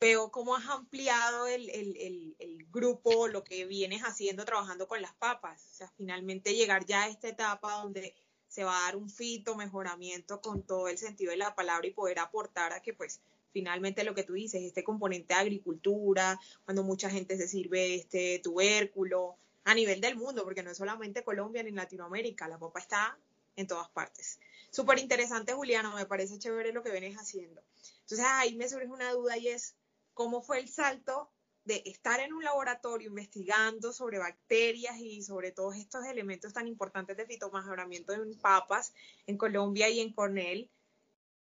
veo 0.00 0.30
cómo 0.30 0.54
has 0.54 0.68
ampliado 0.68 1.46
el, 1.46 1.68
el, 1.70 2.66
grupo, 2.70 3.28
lo 3.28 3.44
que 3.44 3.66
vienes 3.66 4.02
haciendo 4.02 4.44
trabajando 4.44 4.86
con 4.88 5.02
las 5.02 5.14
papas. 5.14 5.66
O 5.72 5.74
sea, 5.74 5.92
finalmente 5.96 6.54
llegar 6.54 6.84
ya 6.86 7.04
a 7.04 7.08
esta 7.08 7.28
etapa 7.28 7.82
donde 7.82 8.14
se 8.48 8.64
va 8.64 8.78
a 8.78 8.82
dar 8.82 8.96
un 8.96 9.08
fito, 9.08 9.56
mejoramiento 9.56 10.40
con 10.40 10.62
todo 10.62 10.88
el 10.88 10.98
sentido 10.98 11.30
de 11.30 11.38
la 11.38 11.54
palabra 11.54 11.86
y 11.86 11.90
poder 11.90 12.18
aportar 12.18 12.72
a 12.72 12.82
que 12.82 12.92
pues 12.92 13.20
finalmente 13.52 14.04
lo 14.04 14.14
que 14.14 14.24
tú 14.24 14.34
dices, 14.34 14.62
este 14.62 14.84
componente 14.84 15.34
de 15.34 15.40
agricultura, 15.40 16.38
cuando 16.64 16.82
mucha 16.82 17.10
gente 17.10 17.36
se 17.36 17.48
sirve 17.48 17.94
este 17.94 18.40
tubérculo 18.40 19.36
a 19.64 19.74
nivel 19.74 20.00
del 20.00 20.16
mundo, 20.16 20.44
porque 20.44 20.62
no 20.62 20.70
es 20.70 20.76
solamente 20.78 21.24
Colombia 21.24 21.62
ni 21.62 21.70
Latinoamérica, 21.70 22.48
la 22.48 22.58
papa 22.58 22.80
está 22.80 23.18
en 23.56 23.66
todas 23.66 23.88
partes. 23.90 24.38
Súper 24.70 24.98
interesante, 24.98 25.52
Juliano, 25.52 25.94
me 25.94 26.06
parece 26.06 26.38
chévere 26.38 26.72
lo 26.72 26.82
que 26.82 26.90
vienes 26.90 27.16
haciendo. 27.16 27.62
Entonces 28.00 28.26
ahí 28.26 28.54
me 28.54 28.68
surge 28.68 28.86
una 28.86 29.12
duda 29.12 29.36
y 29.36 29.48
es, 29.48 29.76
¿cómo 30.14 30.42
fue 30.42 30.60
el 30.60 30.68
salto 30.68 31.30
de 31.64 31.82
estar 31.86 32.20
en 32.20 32.32
un 32.32 32.42
laboratorio 32.42 33.08
investigando 33.08 33.92
sobre 33.92 34.18
bacterias 34.18 34.98
y 34.98 35.22
sobre 35.22 35.52
todos 35.52 35.76
estos 35.76 36.04
elementos 36.06 36.52
tan 36.52 36.66
importantes 36.66 37.16
de 37.16 37.26
fitomejoramiento 37.26 38.12
en 38.12 38.36
papas 38.40 38.92
en 39.26 39.36
Colombia 39.36 39.88
y 39.88 40.00
en 40.00 40.12
Cornell, 40.12 40.70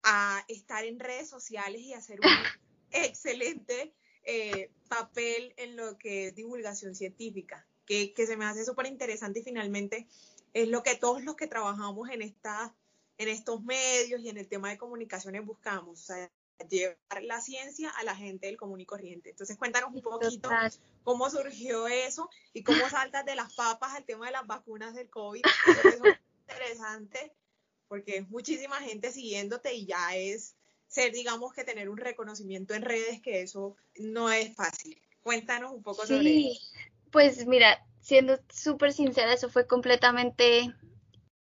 a 0.02 0.44
estar 0.46 0.84
en 0.84 1.00
redes 1.00 1.28
sociales 1.28 1.80
y 1.80 1.92
hacer 1.92 2.20
un 2.20 2.26
excelente 2.92 3.92
eh, 4.22 4.70
papel 4.88 5.52
en 5.56 5.76
lo 5.76 5.98
que 5.98 6.28
es 6.28 6.34
divulgación 6.34 6.94
científica, 6.94 7.66
que, 7.84 8.12
que 8.14 8.26
se 8.26 8.36
me 8.36 8.44
hace 8.44 8.64
súper 8.64 8.86
interesante 8.86 9.40
y 9.40 9.42
finalmente 9.42 10.06
es 10.56 10.68
lo 10.68 10.82
que 10.82 10.96
todos 10.96 11.22
los 11.22 11.36
que 11.36 11.46
trabajamos 11.46 12.08
en 12.08 12.22
esta 12.22 12.74
en 13.18 13.28
estos 13.28 13.62
medios 13.62 14.22
y 14.22 14.30
en 14.30 14.38
el 14.38 14.48
tema 14.48 14.70
de 14.70 14.78
comunicaciones 14.78 15.44
buscamos, 15.44 16.00
o 16.00 16.04
sea, 16.04 16.30
llevar 16.68 17.22
la 17.22 17.40
ciencia 17.40 17.90
a 17.90 18.04
la 18.04 18.16
gente 18.16 18.46
del 18.46 18.56
común 18.56 18.80
y 18.80 18.86
corriente. 18.86 19.30
Entonces, 19.30 19.56
cuéntanos 19.56 19.90
un 19.92 20.02
poquito 20.02 20.50
cómo 21.02 21.28
surgió 21.30 21.88
eso 21.88 22.28
y 22.54 22.62
cómo 22.62 22.78
saltas 22.90 23.24
de 23.24 23.34
las 23.34 23.54
papas 23.54 23.94
al 23.94 24.04
tema 24.04 24.26
de 24.26 24.32
las 24.32 24.46
vacunas 24.46 24.94
del 24.94 25.10
COVID. 25.10 25.42
Eso 26.00 26.04
es 26.04 26.18
interesante 26.48 27.32
porque 27.88 28.18
es 28.18 28.28
muchísima 28.28 28.76
gente 28.76 29.12
siguiéndote 29.12 29.74
y 29.74 29.86
ya 29.86 30.16
es 30.16 30.56
ser, 30.88 31.12
digamos, 31.12 31.52
que 31.52 31.64
tener 31.64 31.88
un 31.88 31.98
reconocimiento 31.98 32.74
en 32.74 32.82
redes, 32.82 33.20
que 33.20 33.42
eso 33.42 33.76
no 33.96 34.30
es 34.30 34.54
fácil. 34.54 35.00
Cuéntanos 35.22 35.72
un 35.72 35.82
poco 35.82 36.06
sobre 36.06 36.48
eso. 36.48 36.60
Pues 37.12 37.46
mira, 37.46 37.85
siendo 38.06 38.38
súper 38.48 38.92
sincera, 38.92 39.32
eso 39.32 39.48
fue 39.48 39.66
completamente 39.66 40.72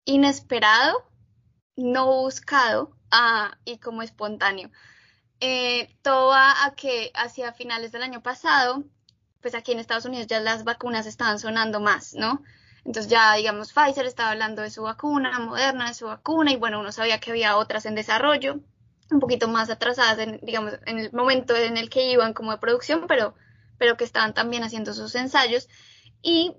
inesperado, 0.05 1.03
no 1.75 2.05
buscado 2.21 2.95
ah, 3.11 3.57
y 3.65 3.79
como 3.79 4.01
espontáneo. 4.01 4.71
Eh, 5.41 5.93
todo 6.01 6.33
a 6.33 6.73
que 6.77 7.11
hacia 7.15 7.51
finales 7.51 7.91
del 7.91 8.03
año 8.03 8.23
pasado, 8.23 8.85
pues 9.41 9.55
aquí 9.55 9.73
en 9.73 9.79
Estados 9.79 10.05
Unidos 10.05 10.27
ya 10.27 10.39
las 10.39 10.63
vacunas 10.63 11.05
estaban 11.05 11.37
sonando 11.37 11.81
más, 11.81 12.13
¿no? 12.13 12.41
Entonces 12.85 13.11
ya, 13.11 13.33
digamos, 13.33 13.73
Pfizer 13.73 14.05
estaba 14.05 14.31
hablando 14.31 14.61
de 14.61 14.69
su 14.69 14.83
vacuna, 14.83 15.37
Moderna 15.39 15.89
de 15.89 15.95
su 15.95 16.05
vacuna, 16.05 16.53
y 16.53 16.55
bueno, 16.55 16.79
uno 16.79 16.93
sabía 16.93 17.19
que 17.19 17.31
había 17.31 17.57
otras 17.57 17.85
en 17.85 17.95
desarrollo, 17.95 18.61
un 19.11 19.19
poquito 19.19 19.49
más 19.49 19.69
atrasadas, 19.69 20.17
digamos, 20.41 20.79
en 20.85 20.99
el 20.99 21.11
momento 21.11 21.57
en 21.57 21.75
el 21.75 21.89
que 21.89 22.09
iban 22.09 22.33
como 22.33 22.51
de 22.51 22.57
producción, 22.57 23.05
pero, 23.05 23.35
pero 23.77 23.97
que 23.97 24.05
estaban 24.05 24.33
también 24.33 24.63
haciendo 24.63 24.93
sus 24.93 25.13
ensayos. 25.15 25.67
Y 26.21 26.55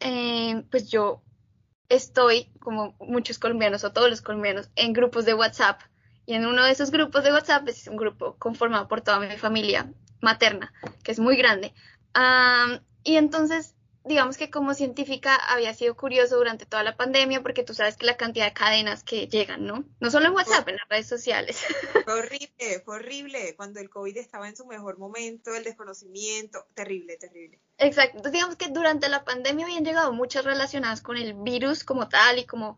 eh, 0.00 0.64
pues 0.70 0.90
yo 0.90 1.22
estoy, 1.88 2.52
como 2.60 2.96
muchos 3.00 3.38
colombianos 3.38 3.84
o 3.84 3.92
todos 3.92 4.10
los 4.10 4.22
colombianos, 4.22 4.70
en 4.76 4.92
grupos 4.92 5.24
de 5.24 5.34
WhatsApp. 5.34 5.80
Y 6.24 6.34
en 6.34 6.46
uno 6.46 6.64
de 6.64 6.70
esos 6.70 6.90
grupos 6.90 7.24
de 7.24 7.32
WhatsApp 7.32 7.68
es 7.68 7.88
un 7.88 7.96
grupo 7.96 8.36
conformado 8.38 8.88
por 8.88 9.00
toda 9.00 9.18
mi 9.18 9.36
familia 9.36 9.92
materna, 10.20 10.72
que 11.02 11.12
es 11.12 11.18
muy 11.18 11.36
grande. 11.36 11.74
y 13.04 13.16
entonces 13.16 13.71
digamos 14.04 14.36
que 14.36 14.50
como 14.50 14.74
científica 14.74 15.34
había 15.34 15.74
sido 15.74 15.96
curioso 15.96 16.36
durante 16.36 16.66
toda 16.66 16.82
la 16.82 16.96
pandemia 16.96 17.42
porque 17.42 17.62
tú 17.62 17.74
sabes 17.74 17.96
que 17.96 18.06
la 18.06 18.16
cantidad 18.16 18.46
de 18.46 18.52
cadenas 18.52 19.04
que 19.04 19.28
llegan, 19.28 19.66
¿no? 19.66 19.84
No 20.00 20.10
solo 20.10 20.26
en 20.26 20.34
WhatsApp, 20.34 20.68
en 20.68 20.76
las 20.76 20.88
redes 20.88 21.06
sociales. 21.06 21.62
Fue 22.04 22.14
horrible, 22.14 22.82
fue 22.84 22.96
horrible. 22.96 23.54
Cuando 23.56 23.80
el 23.80 23.88
COVID 23.88 24.16
estaba 24.16 24.48
en 24.48 24.56
su 24.56 24.66
mejor 24.66 24.98
momento, 24.98 25.54
el 25.54 25.62
desconocimiento, 25.62 26.66
terrible, 26.74 27.16
terrible. 27.16 27.60
Exacto. 27.78 28.28
digamos 28.30 28.56
que 28.56 28.68
durante 28.68 29.08
la 29.08 29.24
pandemia 29.24 29.66
habían 29.66 29.84
llegado 29.84 30.12
muchas 30.12 30.44
relacionadas 30.44 31.00
con 31.00 31.16
el 31.16 31.34
virus 31.34 31.84
como 31.84 32.08
tal 32.08 32.38
y 32.38 32.46
como, 32.46 32.76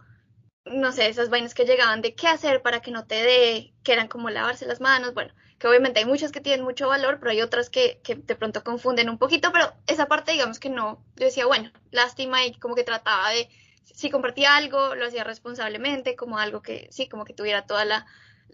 no 0.67 0.93
sé, 0.93 1.09
esas 1.09 1.31
vainas 1.31 1.55
que 1.55 1.65
llegaban 1.65 2.03
de 2.03 2.15
qué 2.15 2.29
hacer 2.29 2.63
para 2.63 2.81
que 2.81 2.91
no 2.91 3.07
te 3.07 3.17
dé, 3.17 3.75
que 3.83 3.93
eran 3.93 4.09
como 4.09 4.31
lavarse 4.31 4.67
las 4.67 4.81
manos, 4.81 5.15
bueno 5.15 5.33
que 5.65 5.69
obviamente 5.69 6.01
hay 6.01 6.05
muchas 6.05 6.31
que 6.31 6.43
tienen 6.43 6.63
mucho 6.63 6.89
valor, 6.89 7.19
pero 7.19 7.31
hay 7.31 7.41
otras 7.41 7.71
que, 7.71 7.99
que, 8.05 8.17
de 8.17 8.37
pronto 8.37 8.63
confunden 8.63 9.09
un 9.09 9.17
poquito, 9.17 9.51
pero 9.51 9.73
esa 9.87 10.05
parte 10.05 10.33
digamos 10.33 10.59
que 10.59 10.69
no, 10.69 11.03
yo 11.17 11.25
decía, 11.25 11.47
bueno, 11.47 11.73
lástima 11.91 12.45
y 12.45 12.53
como 12.53 12.75
que 12.75 12.85
trataba 12.85 13.31
de, 13.31 13.49
si 13.83 14.11
compartía 14.11 14.57
algo, 14.57 14.95
lo 14.95 15.07
hacía 15.07 15.25
responsablemente, 15.25 16.17
como 16.17 16.37
algo 16.37 16.61
que 16.61 16.87
sí, 16.91 17.09
como 17.09 17.25
que 17.25 17.33
tuviera 17.33 17.65
toda 17.65 17.87
la 17.87 18.07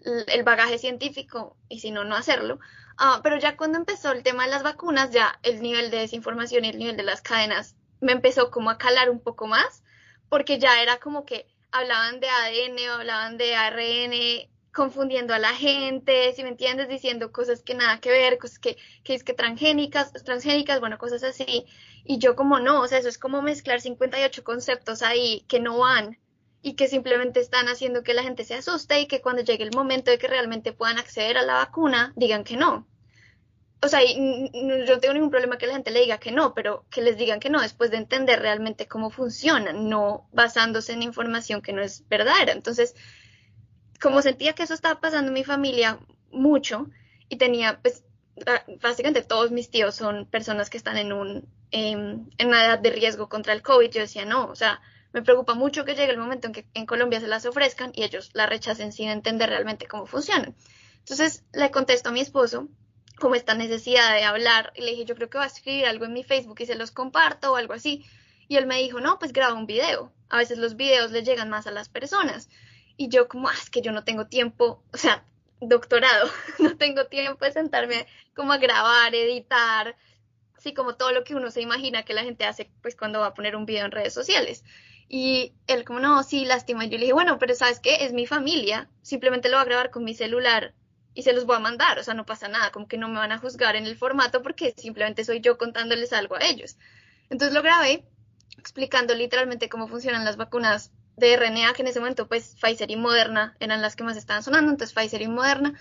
el 0.05 0.43
bagaje 0.43 0.77
científico 0.77 1.57
y 1.67 1.81
si 1.81 1.91
no, 1.91 2.05
no 2.05 2.15
hacerlo. 2.15 2.61
Uh, 2.97 3.21
pero 3.21 3.37
ya 3.37 3.57
cuando 3.57 3.77
empezó 3.77 4.13
el 4.13 4.23
tema 4.23 4.45
de 4.45 4.51
las 4.51 4.63
vacunas, 4.63 5.11
ya 5.11 5.37
el 5.43 5.61
nivel 5.61 5.91
de 5.91 5.97
desinformación 5.97 6.63
y 6.63 6.69
el 6.69 6.79
nivel 6.79 6.95
de 6.95 7.03
las 7.03 7.21
cadenas 7.21 7.75
me 7.99 8.13
empezó 8.13 8.51
como 8.51 8.69
a 8.69 8.77
calar 8.77 9.09
un 9.09 9.19
poco 9.19 9.47
más, 9.47 9.83
porque 10.29 10.59
ya 10.59 10.81
era 10.81 10.97
como 10.99 11.25
que 11.25 11.45
hablaban 11.73 12.21
de 12.21 12.29
ADN, 12.29 12.89
hablaban 12.89 13.37
de 13.37 13.53
ARN, 13.53 14.49
confundiendo 14.73 15.33
a 15.33 15.39
la 15.39 15.53
gente, 15.53 16.33
si 16.33 16.43
me 16.43 16.49
entiendes, 16.49 16.87
diciendo 16.87 17.31
cosas 17.31 17.61
que 17.61 17.73
nada 17.75 17.99
que 17.99 18.09
ver, 18.09 18.37
cosas 18.37 18.59
que, 18.59 18.77
que 19.03 19.13
es 19.13 19.23
que 19.23 19.33
transgénicas, 19.33 20.13
transgénicas, 20.23 20.79
bueno, 20.79 20.97
cosas 20.97 21.23
así. 21.23 21.65
Y 22.03 22.17
yo 22.19 22.35
como 22.35 22.59
no, 22.59 22.81
o 22.81 22.87
sea, 22.87 22.99
eso 22.99 23.09
es 23.09 23.17
como 23.17 23.41
mezclar 23.41 23.81
58 23.81 24.43
conceptos 24.43 25.01
ahí 25.01 25.45
que 25.47 25.59
no 25.59 25.79
van 25.79 26.17
y 26.61 26.73
que 26.75 26.87
simplemente 26.87 27.39
están 27.39 27.67
haciendo 27.67 28.03
que 28.03 28.13
la 28.13 28.23
gente 28.23 28.43
se 28.43 28.55
asuste 28.55 28.99
y 29.01 29.07
que 29.07 29.21
cuando 29.21 29.41
llegue 29.41 29.63
el 29.63 29.75
momento 29.75 30.11
de 30.11 30.17
que 30.17 30.27
realmente 30.27 30.73
puedan 30.73 30.97
acceder 30.97 31.37
a 31.37 31.43
la 31.43 31.53
vacuna, 31.55 32.13
digan 32.15 32.43
que 32.43 32.55
no. 32.55 32.87
O 33.83 33.87
sea, 33.87 34.01
yo 34.03 34.95
no 34.95 34.99
tengo 34.99 35.15
ningún 35.15 35.31
problema 35.31 35.57
que 35.57 35.65
la 35.65 35.73
gente 35.73 35.89
le 35.89 36.01
diga 36.01 36.19
que 36.19 36.31
no, 36.31 36.53
pero 36.53 36.85
que 36.91 37.01
les 37.01 37.17
digan 37.17 37.39
que 37.39 37.49
no 37.49 37.61
después 37.61 37.89
de 37.89 37.97
entender 37.97 38.39
realmente 38.39 38.87
cómo 38.87 39.09
funciona, 39.09 39.73
no 39.73 40.29
basándose 40.31 40.93
en 40.93 41.01
información 41.01 41.63
que 41.63 41.73
no 41.73 41.81
es 41.81 42.07
verdadera. 42.07 42.51
Entonces, 42.51 42.95
como 44.01 44.21
sentía 44.21 44.53
que 44.53 44.63
eso 44.63 44.73
estaba 44.73 44.99
pasando 44.99 45.27
en 45.27 45.33
mi 45.33 45.43
familia 45.43 45.99
mucho 46.31 46.87
y 47.29 47.37
tenía, 47.37 47.79
pues, 47.81 48.03
básicamente 48.81 49.21
todos 49.21 49.51
mis 49.51 49.69
tíos 49.69 49.95
son 49.95 50.25
personas 50.25 50.69
que 50.69 50.77
están 50.77 50.97
en, 50.97 51.13
un, 51.13 51.47
en 51.71 52.27
una 52.43 52.65
edad 52.65 52.79
de 52.79 52.89
riesgo 52.89 53.29
contra 53.29 53.53
el 53.53 53.61
COVID, 53.61 53.91
yo 53.91 54.01
decía, 54.01 54.25
no, 54.25 54.45
o 54.45 54.55
sea, 54.55 54.81
me 55.13 55.21
preocupa 55.21 55.53
mucho 55.53 55.85
que 55.85 55.93
llegue 55.93 56.11
el 56.11 56.17
momento 56.17 56.47
en 56.47 56.53
que 56.53 56.65
en 56.73 56.85
Colombia 56.85 57.19
se 57.19 57.27
las 57.27 57.45
ofrezcan 57.45 57.91
y 57.93 58.03
ellos 58.03 58.31
la 58.33 58.47
rechacen 58.47 58.91
sin 58.91 59.09
entender 59.09 59.49
realmente 59.49 59.87
cómo 59.87 60.05
funcionan. 60.05 60.55
Entonces 60.99 61.43
le 61.53 61.69
contesto 61.71 62.09
a 62.09 62.11
mi 62.11 62.21
esposo 62.21 62.69
como 63.19 63.35
esta 63.35 63.53
necesidad 63.53 64.15
de 64.15 64.23
hablar 64.23 64.71
y 64.75 64.81
le 64.81 64.91
dije, 64.91 65.05
yo 65.05 65.15
creo 65.15 65.29
que 65.29 65.37
voy 65.37 65.45
a 65.45 65.47
escribir 65.47 65.85
algo 65.85 66.05
en 66.05 66.13
mi 66.13 66.23
Facebook 66.23 66.57
y 66.59 66.65
se 66.65 66.75
los 66.75 66.91
comparto 66.91 67.51
o 67.51 67.55
algo 67.55 67.73
así. 67.73 68.05
Y 68.47 68.55
él 68.55 68.65
me 68.65 68.77
dijo, 68.79 68.99
no, 68.99 69.19
pues 69.19 69.31
graba 69.33 69.53
un 69.53 69.65
video. 69.65 70.11
A 70.29 70.37
veces 70.37 70.57
los 70.57 70.75
videos 70.75 71.11
le 71.11 71.23
llegan 71.23 71.49
más 71.49 71.67
a 71.67 71.71
las 71.71 71.89
personas. 71.89 72.49
Y 72.97 73.09
yo 73.09 73.27
como, 73.27 73.49
ah, 73.49 73.53
es 73.53 73.69
que 73.69 73.81
yo 73.81 73.91
no 73.91 74.03
tengo 74.03 74.27
tiempo, 74.27 74.83
o 74.93 74.97
sea, 74.97 75.23
doctorado, 75.59 76.29
no 76.59 76.77
tengo 76.77 77.05
tiempo 77.05 77.45
de 77.45 77.51
sentarme 77.51 78.07
como 78.35 78.53
a 78.53 78.57
grabar, 78.57 79.13
editar, 79.13 79.95
así 80.57 80.73
como 80.73 80.95
todo 80.95 81.11
lo 81.11 81.23
que 81.23 81.35
uno 81.35 81.51
se 81.51 81.61
imagina 81.61 82.03
que 82.03 82.13
la 82.13 82.23
gente 82.23 82.45
hace 82.45 82.69
pues 82.81 82.95
cuando 82.95 83.19
va 83.19 83.27
a 83.27 83.33
poner 83.33 83.55
un 83.55 83.65
video 83.65 83.85
en 83.85 83.91
redes 83.91 84.13
sociales. 84.13 84.63
Y 85.07 85.53
él 85.67 85.83
como, 85.83 85.99
no, 85.99 86.23
sí, 86.23 86.45
lástima. 86.45 86.85
Y 86.85 86.89
yo 86.89 86.97
le 86.97 87.01
dije, 87.01 87.13
bueno, 87.13 87.37
pero 87.37 87.53
¿sabes 87.53 87.79
qué? 87.79 88.05
Es 88.05 88.13
mi 88.13 88.25
familia, 88.25 88.89
simplemente 89.01 89.49
lo 89.49 89.57
voy 89.57 89.63
a 89.63 89.65
grabar 89.65 89.91
con 89.91 90.03
mi 90.03 90.13
celular 90.13 90.73
y 91.13 91.23
se 91.23 91.33
los 91.33 91.45
voy 91.45 91.57
a 91.57 91.59
mandar, 91.59 91.99
o 91.99 92.03
sea, 92.03 92.13
no 92.13 92.25
pasa 92.25 92.47
nada, 92.47 92.71
como 92.71 92.87
que 92.87 92.97
no 92.97 93.09
me 93.09 93.19
van 93.19 93.33
a 93.33 93.37
juzgar 93.37 93.75
en 93.75 93.85
el 93.85 93.97
formato 93.97 94.41
porque 94.41 94.73
simplemente 94.77 95.25
soy 95.25 95.41
yo 95.41 95.57
contándoles 95.57 96.13
algo 96.13 96.35
a 96.35 96.45
ellos. 96.45 96.77
Entonces 97.29 97.53
lo 97.53 97.61
grabé 97.61 98.05
explicando 98.57 99.13
literalmente 99.13 99.69
cómo 99.69 99.87
funcionan 99.87 100.23
las 100.25 100.37
vacunas 100.37 100.91
de 101.17 101.33
RNA, 101.33 101.73
que 101.73 101.81
en 101.81 101.87
ese 101.87 101.99
momento 101.99 102.27
pues 102.27 102.55
Pfizer 102.61 102.91
y 102.91 102.95
Moderna 102.95 103.55
eran 103.59 103.81
las 103.81 103.95
que 103.95 104.03
más 104.03 104.17
estaban 104.17 104.43
sonando, 104.43 104.71
entonces 104.71 104.95
Pfizer 104.95 105.21
y 105.21 105.27
Moderna, 105.27 105.73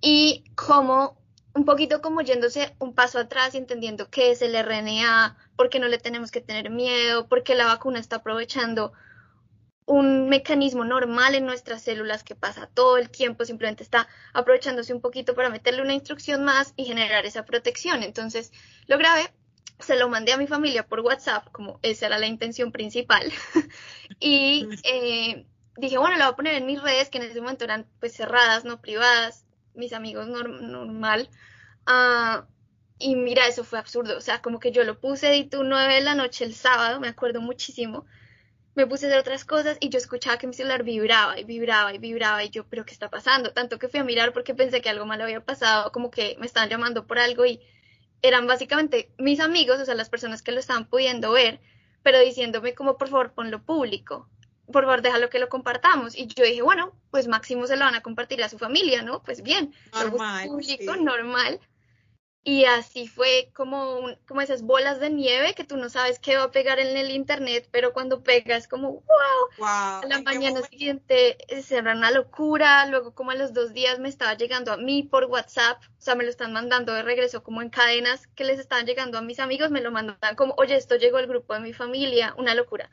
y 0.00 0.44
como 0.54 1.16
un 1.54 1.64
poquito 1.64 2.02
como 2.02 2.20
yéndose 2.20 2.74
un 2.80 2.94
paso 2.94 3.18
atrás 3.18 3.54
y 3.54 3.58
entendiendo 3.58 4.10
qué 4.10 4.32
es 4.32 4.42
el 4.42 4.54
RNA, 4.54 5.36
por 5.56 5.70
qué 5.70 5.78
no 5.78 5.88
le 5.88 5.98
tenemos 5.98 6.30
que 6.30 6.40
tener 6.40 6.70
miedo, 6.70 7.28
por 7.28 7.44
qué 7.44 7.54
la 7.54 7.66
vacuna 7.66 8.00
está 8.00 8.16
aprovechando 8.16 8.92
un 9.86 10.28
mecanismo 10.28 10.84
normal 10.84 11.34
en 11.34 11.46
nuestras 11.46 11.82
células 11.82 12.24
que 12.24 12.34
pasa 12.34 12.68
todo 12.72 12.96
el 12.96 13.10
tiempo, 13.10 13.44
simplemente 13.44 13.82
está 13.82 14.08
aprovechándose 14.32 14.94
un 14.94 15.00
poquito 15.00 15.34
para 15.34 15.50
meterle 15.50 15.82
una 15.82 15.92
instrucción 15.94 16.42
más 16.42 16.72
y 16.76 16.86
generar 16.86 17.26
esa 17.26 17.44
protección. 17.44 18.02
Entonces 18.02 18.50
lo 18.86 18.98
grabé 18.98 19.30
se 19.78 19.96
lo 19.96 20.08
mandé 20.08 20.32
a 20.32 20.36
mi 20.36 20.46
familia 20.46 20.86
por 20.86 21.00
WhatsApp, 21.00 21.48
como 21.50 21.78
esa 21.82 22.06
era 22.06 22.18
la 22.18 22.26
intención 22.26 22.72
principal. 22.72 23.32
y 24.20 24.68
eh, 24.84 25.46
dije, 25.76 25.98
bueno, 25.98 26.16
lo 26.16 26.24
voy 26.24 26.32
a 26.32 26.36
poner 26.36 26.54
en 26.54 26.66
mis 26.66 26.82
redes, 26.82 27.10
que 27.10 27.18
en 27.18 27.24
ese 27.24 27.40
momento 27.40 27.64
eran 27.64 27.86
pues 28.00 28.14
cerradas, 28.14 28.64
no 28.64 28.80
privadas, 28.80 29.44
mis 29.74 29.92
amigos 29.92 30.28
normal. 30.28 31.28
Uh, 31.86 32.44
y 32.98 33.16
mira, 33.16 33.46
eso 33.46 33.64
fue 33.64 33.78
absurdo. 33.78 34.16
O 34.16 34.20
sea, 34.20 34.40
como 34.40 34.60
que 34.60 34.72
yo 34.72 34.84
lo 34.84 34.98
puse, 34.98 35.28
edité 35.28 35.58
un 35.58 35.68
9 35.68 35.94
de 35.94 36.00
la 36.00 36.14
noche 36.14 36.44
el 36.44 36.54
sábado, 36.54 37.00
me 37.00 37.08
acuerdo 37.08 37.40
muchísimo. 37.40 38.06
Me 38.74 38.86
puse 38.86 39.06
a 39.06 39.08
hacer 39.08 39.20
otras 39.20 39.44
cosas 39.44 39.76
y 39.80 39.88
yo 39.88 39.98
escuchaba 39.98 40.36
que 40.38 40.46
mi 40.48 40.54
celular 40.54 40.82
vibraba 40.82 41.38
y 41.38 41.44
vibraba 41.44 41.94
y 41.94 41.98
vibraba 41.98 42.42
y 42.42 42.50
yo, 42.50 42.66
pero 42.66 42.84
¿qué 42.84 42.92
está 42.92 43.08
pasando? 43.08 43.52
Tanto 43.52 43.78
que 43.78 43.88
fui 43.88 44.00
a 44.00 44.04
mirar 44.04 44.32
porque 44.32 44.54
pensé 44.54 44.80
que 44.80 44.88
algo 44.88 45.06
malo 45.06 45.24
había 45.24 45.44
pasado, 45.44 45.92
como 45.92 46.10
que 46.10 46.36
me 46.40 46.46
estaban 46.46 46.68
llamando 46.68 47.06
por 47.06 47.18
algo 47.20 47.44
y 47.46 47.60
eran 48.22 48.46
básicamente 48.46 49.12
mis 49.18 49.38
amigos, 49.38 49.80
o 49.80 49.84
sea, 49.84 49.94
las 49.94 50.08
personas 50.08 50.42
que 50.42 50.50
lo 50.50 50.58
estaban 50.58 50.86
pudiendo 50.88 51.32
ver, 51.32 51.60
pero 52.04 52.20
diciéndome 52.20 52.74
como, 52.74 52.96
por 52.96 53.08
favor, 53.08 53.32
ponlo 53.32 53.60
público, 53.62 54.28
por 54.70 54.84
favor, 54.84 55.02
déjalo 55.02 55.30
que 55.30 55.38
lo 55.38 55.48
compartamos. 55.48 56.16
Y 56.16 56.26
yo 56.26 56.44
dije, 56.44 56.62
bueno, 56.62 56.92
pues 57.10 57.26
máximo 57.26 57.66
se 57.66 57.76
lo 57.76 57.84
van 57.84 57.94
a 57.94 58.02
compartir 58.02 58.42
a 58.42 58.48
su 58.48 58.58
familia, 58.58 59.02
¿no? 59.02 59.22
Pues 59.22 59.42
bien, 59.42 59.74
normal, 59.92 60.48
público, 60.48 60.96
normal. 60.96 61.58
Y 62.46 62.66
así 62.66 63.08
fue 63.08 63.50
como, 63.54 64.02
como 64.28 64.42
esas 64.42 64.60
bolas 64.60 65.00
de 65.00 65.08
nieve 65.08 65.54
que 65.54 65.64
tú 65.64 65.78
no 65.78 65.88
sabes 65.88 66.18
qué 66.18 66.36
va 66.36 66.42
a 66.42 66.50
pegar 66.50 66.78
en 66.78 66.94
el 66.94 67.10
internet, 67.10 67.66
pero 67.70 67.94
cuando 67.94 68.22
pegas 68.22 68.68
como, 68.68 68.92
wow, 68.92 69.66
a 69.66 70.02
la 70.06 70.20
mañana 70.20 70.60
siguiente 70.60 71.38
era 71.48 71.94
una 71.94 72.10
locura, 72.10 72.84
luego 72.84 73.14
como 73.14 73.30
a 73.30 73.34
los 73.34 73.54
dos 73.54 73.72
días 73.72 73.98
me 73.98 74.10
estaba 74.10 74.34
llegando 74.34 74.72
a 74.72 74.76
mí 74.76 75.04
por 75.04 75.24
WhatsApp, 75.24 75.82
o 75.82 76.00
sea, 76.02 76.16
me 76.16 76.24
lo 76.24 76.28
están 76.28 76.52
mandando 76.52 76.92
de 76.92 77.02
regreso 77.02 77.42
como 77.42 77.62
en 77.62 77.70
cadenas 77.70 78.26
que 78.34 78.44
les 78.44 78.60
estaban 78.60 78.84
llegando 78.84 79.16
a 79.16 79.22
mis 79.22 79.40
amigos, 79.40 79.70
me 79.70 79.80
lo 79.80 79.90
mandan 79.90 80.36
como, 80.36 80.52
oye, 80.58 80.76
esto 80.76 80.96
llegó 80.96 81.16
al 81.16 81.26
grupo 81.26 81.54
de 81.54 81.60
mi 81.60 81.72
familia, 81.72 82.34
una 82.36 82.54
locura. 82.54 82.90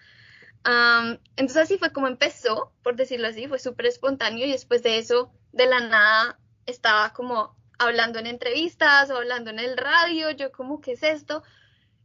entonces 0.64 1.58
así 1.58 1.78
fue 1.78 1.92
como 1.92 2.08
empezó, 2.08 2.72
por 2.84 2.96
decirlo 2.96 3.28
así, 3.28 3.50
fue 3.50 3.60
súper 3.60 3.88
espontáneo 3.88 4.48
y 4.48 4.52
después 4.52 4.82
de 4.82 4.98
eso, 4.98 5.34
de 5.52 5.66
la 5.66 5.82
nada, 5.82 6.40
estaba 6.66 7.12
como 7.12 7.60
hablando 7.82 8.20
en 8.20 8.28
entrevistas 8.28 9.10
o 9.10 9.18
hablando 9.18 9.50
en 9.50 9.60
el 9.60 9.78
radio, 9.78 10.32
yo 10.32 10.52
como, 10.52 10.82
¿qué 10.82 10.94
es 10.94 11.04
esto? 11.04 11.44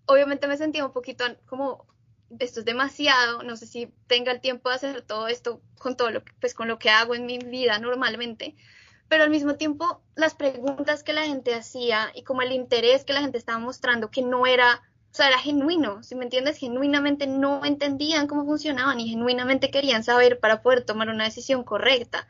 Obviamente 0.07 0.47
me 0.47 0.57
sentía 0.57 0.85
un 0.85 0.93
poquito 0.93 1.25
como 1.47 1.87
esto 2.39 2.61
es 2.61 2.67
demasiado, 2.67 3.43
no 3.43 3.57
sé 3.57 3.67
si 3.67 3.93
tenga 4.07 4.33
el 4.33 4.41
tiempo 4.41 4.69
de 4.69 4.77
hacer 4.77 5.03
todo 5.03 5.29
esto 5.29 5.61
con 5.79 5.97
todo 5.97 6.11
lo 6.11 6.25
que, 6.25 6.33
pues 6.41 6.55
con 6.55 6.69
lo 6.69 6.79
que 6.79 6.91
hago 6.91 7.15
en 7.15 7.27
mi 7.27 7.39
vida 7.39 7.79
normalmente, 7.79 8.57
pero 9.09 9.25
al 9.25 9.31
mismo 9.31 9.55
tiempo 9.55 10.03
las 10.17 10.35
preguntas 10.35 11.03
que 11.03 11.13
la 11.13 11.25
gente 11.25 11.55
hacía 11.55 12.11
y 12.15 12.23
como 12.23 12.43
el 12.43 12.53
interés 12.53 13.05
que 13.05 13.13
la 13.13 13.21
gente 13.21 13.39
estaba 13.39 13.59
mostrando 13.59 14.11
que 14.11 14.23
no 14.23 14.47
era, 14.47 14.83
o 15.13 15.15
sea, 15.15 15.29
era 15.29 15.39
genuino, 15.39 16.03
si 16.03 16.17
me 16.17 16.25
entiendes, 16.25 16.59
genuinamente 16.59 17.27
no 17.27 17.65
entendían 17.65 18.27
cómo 18.27 18.45
funcionaban 18.45 18.99
y 18.99 19.09
genuinamente 19.09 19.71
querían 19.71 20.03
saber 20.03 20.41
para 20.41 20.63
poder 20.63 20.85
tomar 20.85 21.09
una 21.09 21.25
decisión 21.25 21.63
correcta. 21.63 22.27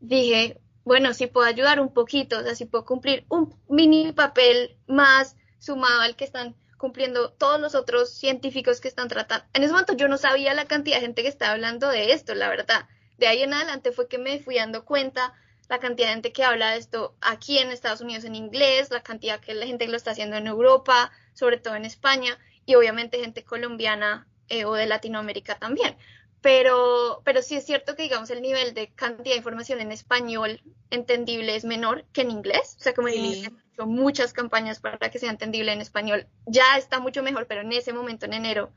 Dije, 0.00 0.60
bueno, 0.84 1.14
si 1.14 1.26
puedo 1.26 1.46
ayudar 1.46 1.80
un 1.80 1.92
poquito, 1.92 2.38
o 2.38 2.42
sea, 2.42 2.54
si 2.54 2.64
puedo 2.64 2.84
cumplir 2.84 3.24
un 3.28 3.54
mini 3.68 4.12
papel 4.12 4.76
más 4.86 5.36
sumado 5.58 6.00
al 6.00 6.16
que 6.16 6.24
están 6.24 6.56
cumpliendo 6.76 7.30
todos 7.30 7.60
los 7.60 7.76
otros 7.76 8.12
científicos 8.12 8.80
que 8.80 8.88
están 8.88 9.06
tratando. 9.06 9.44
En 9.52 9.62
ese 9.62 9.72
momento 9.72 9.92
yo 9.92 10.08
no 10.08 10.18
sabía 10.18 10.52
la 10.54 10.64
cantidad 10.64 10.96
de 10.96 11.02
gente 11.02 11.22
que 11.22 11.28
estaba 11.28 11.52
hablando 11.52 11.88
de 11.88 12.12
esto, 12.12 12.34
la 12.34 12.48
verdad. 12.48 12.88
De 13.18 13.28
ahí 13.28 13.42
en 13.42 13.54
adelante 13.54 13.92
fue 13.92 14.08
que 14.08 14.18
me 14.18 14.40
fui 14.40 14.56
dando 14.56 14.84
cuenta 14.84 15.32
la 15.68 15.78
cantidad 15.78 16.08
de 16.08 16.14
gente 16.14 16.32
que 16.32 16.42
habla 16.42 16.72
de 16.72 16.78
esto 16.78 17.14
aquí 17.20 17.58
en 17.58 17.70
Estados 17.70 18.00
Unidos 18.00 18.24
en 18.24 18.34
inglés, 18.34 18.90
la 18.90 19.02
cantidad 19.02 19.38
que 19.38 19.54
la 19.54 19.66
gente 19.66 19.84
que 19.84 19.92
lo 19.92 19.96
está 19.96 20.10
haciendo 20.10 20.36
en 20.36 20.48
Europa, 20.48 21.12
sobre 21.34 21.58
todo 21.58 21.76
en 21.76 21.84
España, 21.84 22.36
y 22.66 22.74
obviamente 22.74 23.20
gente 23.20 23.44
colombiana 23.44 24.26
eh, 24.48 24.64
o 24.64 24.74
de 24.74 24.86
Latinoamérica 24.86 25.58
también. 25.58 25.96
Pero, 26.42 27.22
pero 27.24 27.40
sí 27.40 27.54
es 27.54 27.64
cierto 27.64 27.94
que, 27.94 28.02
digamos, 28.02 28.28
el 28.30 28.42
nivel 28.42 28.74
de 28.74 28.92
cantidad 28.92 29.34
de 29.34 29.38
información 29.38 29.80
en 29.80 29.92
español 29.92 30.60
entendible 30.90 31.54
es 31.54 31.64
menor 31.64 32.04
que 32.12 32.22
en 32.22 32.32
inglés. 32.32 32.76
O 32.80 32.82
sea, 32.82 32.94
como 32.94 33.08
sí. 33.08 33.46
hecho 33.72 33.86
muchas 33.86 34.32
campañas 34.32 34.80
para 34.80 35.10
que 35.10 35.20
sea 35.20 35.30
entendible 35.30 35.72
en 35.72 35.80
español. 35.80 36.26
Ya 36.46 36.76
está 36.76 36.98
mucho 36.98 37.22
mejor, 37.22 37.46
pero 37.46 37.60
en 37.60 37.72
ese 37.72 37.92
momento, 37.92 38.26
en 38.26 38.34
enero, 38.34 38.72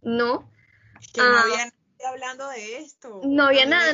no. 0.00 0.50
que 1.12 1.20
no 1.20 1.26
ah, 1.26 1.42
había 1.42 1.64
nadie 1.66 2.06
hablando 2.06 2.48
de 2.48 2.78
esto. 2.78 3.20
No 3.22 3.44
había 3.44 3.66
nada. 3.66 3.92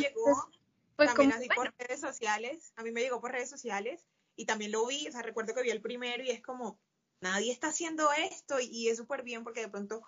pues 0.94 1.12
también 1.12 1.32
así 1.32 1.48
por 1.48 1.74
redes 1.78 2.00
sociales. 2.00 2.72
A 2.76 2.84
mí 2.84 2.92
me 2.92 3.00
llegó 3.00 3.20
por 3.20 3.32
redes 3.32 3.50
sociales 3.50 4.06
y 4.36 4.46
también 4.46 4.70
lo 4.70 4.86
vi. 4.86 5.08
O 5.08 5.12
sea, 5.12 5.22
recuerdo 5.22 5.52
que 5.52 5.62
vi 5.62 5.70
el 5.70 5.82
primero 5.82 6.22
y 6.22 6.30
es 6.30 6.40
como, 6.42 6.78
nadie 7.20 7.50
está 7.50 7.68
haciendo 7.68 8.12
esto 8.12 8.60
y 8.60 8.88
es 8.88 8.98
súper 8.98 9.24
bien 9.24 9.42
porque 9.42 9.62
de 9.62 9.68
pronto 9.68 10.04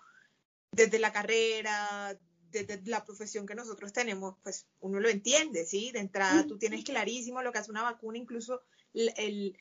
desde 0.71 0.99
la 0.99 1.11
carrera, 1.11 2.17
de, 2.51 2.81
la 2.85 3.05
profesión 3.05 3.45
que 3.45 3.55
nosotros 3.55 3.93
tenemos, 3.93 4.35
pues 4.43 4.67
uno 4.79 4.99
lo 4.99 5.09
entiende, 5.09 5.65
¿sí? 5.65 5.91
De 5.91 5.99
entrada 5.99 6.45
tú 6.47 6.57
tienes 6.57 6.83
clarísimo 6.83 7.41
lo 7.41 7.51
que 7.51 7.59
hace 7.59 7.71
una 7.71 7.83
vacuna, 7.83 8.17
incluso 8.17 8.61
el, 8.93 9.57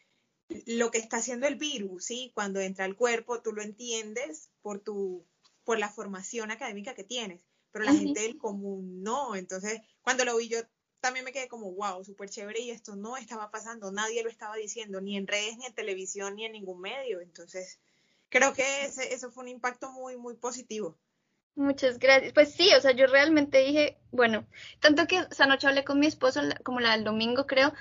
lo 0.66 0.90
que 0.90 0.99
está 0.99 1.18
haciendo 1.18 1.47
el 1.47 1.57
virus, 1.57 2.04
¿sí? 2.04 2.33
Cuando 2.35 2.61
entra 2.61 2.85
al 2.85 2.97
cuerpo, 2.97 3.42
tú 3.42 3.52
lo 3.52 3.62
entiendes 3.62 4.50
por, 4.62 4.80
tu, 4.80 5.25
por 5.64 5.78
la 5.78 5.88
formación 5.88 6.50
académica 6.50 6.95
que 6.95 7.04
tienes, 7.04 7.42
pero 7.71 7.85
la 7.85 7.95
gente 7.95 8.21
del 8.21 8.38
común 8.38 9.02
no. 9.02 9.35
Entonces, 9.37 9.80
cuando 10.02 10.25
lo 10.25 10.37
vi 10.37 10.49
yo 10.49 10.59
también 11.00 11.25
me 11.25 11.33
quedé 11.33 11.49
como, 11.49 11.73
wow, 11.73 12.04
súper 12.04 12.28
chévere 12.28 12.61
y 12.61 12.71
esto 12.71 12.97
no 12.97 13.16
estaba 13.16 13.50
pasando, 13.50 13.92
nadie 13.92 14.23
lo 14.23 14.30
estaba 14.30 14.57
diciendo, 14.57 15.00
ni 15.00 15.16
en 15.16 15.26
redes, 15.26 15.57
ni 15.57 15.66
en 15.66 15.75
televisión, 15.75 16.35
ni 16.35 16.45
en 16.45 16.52
ningún 16.52 16.80
medio. 16.80 17.21
Entonces, 17.21 17.78
creo 18.28 18.52
que 18.52 18.87
ese, 18.87 19.14
eso 19.14 19.30
fue 19.30 19.45
un 19.45 19.49
impacto 19.49 19.92
muy, 19.92 20.16
muy 20.16 20.35
positivo. 20.35 20.99
Muchas 21.59 21.99
gracias. 21.99 22.33
Pues 22.33 22.53
sí, 22.53 22.71
o 22.77 22.81
sea, 22.81 22.93
yo 22.93 23.09
realmente 23.09 23.59
dije, 23.59 23.99
bueno, 24.12 24.47
tanto 24.79 25.09
que 25.09 25.27
esa 25.29 25.47
noche 25.47 25.67
hablé 25.67 25.83
con 25.83 25.99
mi 25.99 26.07
esposo, 26.07 26.41
como 26.62 26.79
la 26.79 26.93
del 26.93 27.03
domingo 27.03 27.49
creo, 27.49 27.73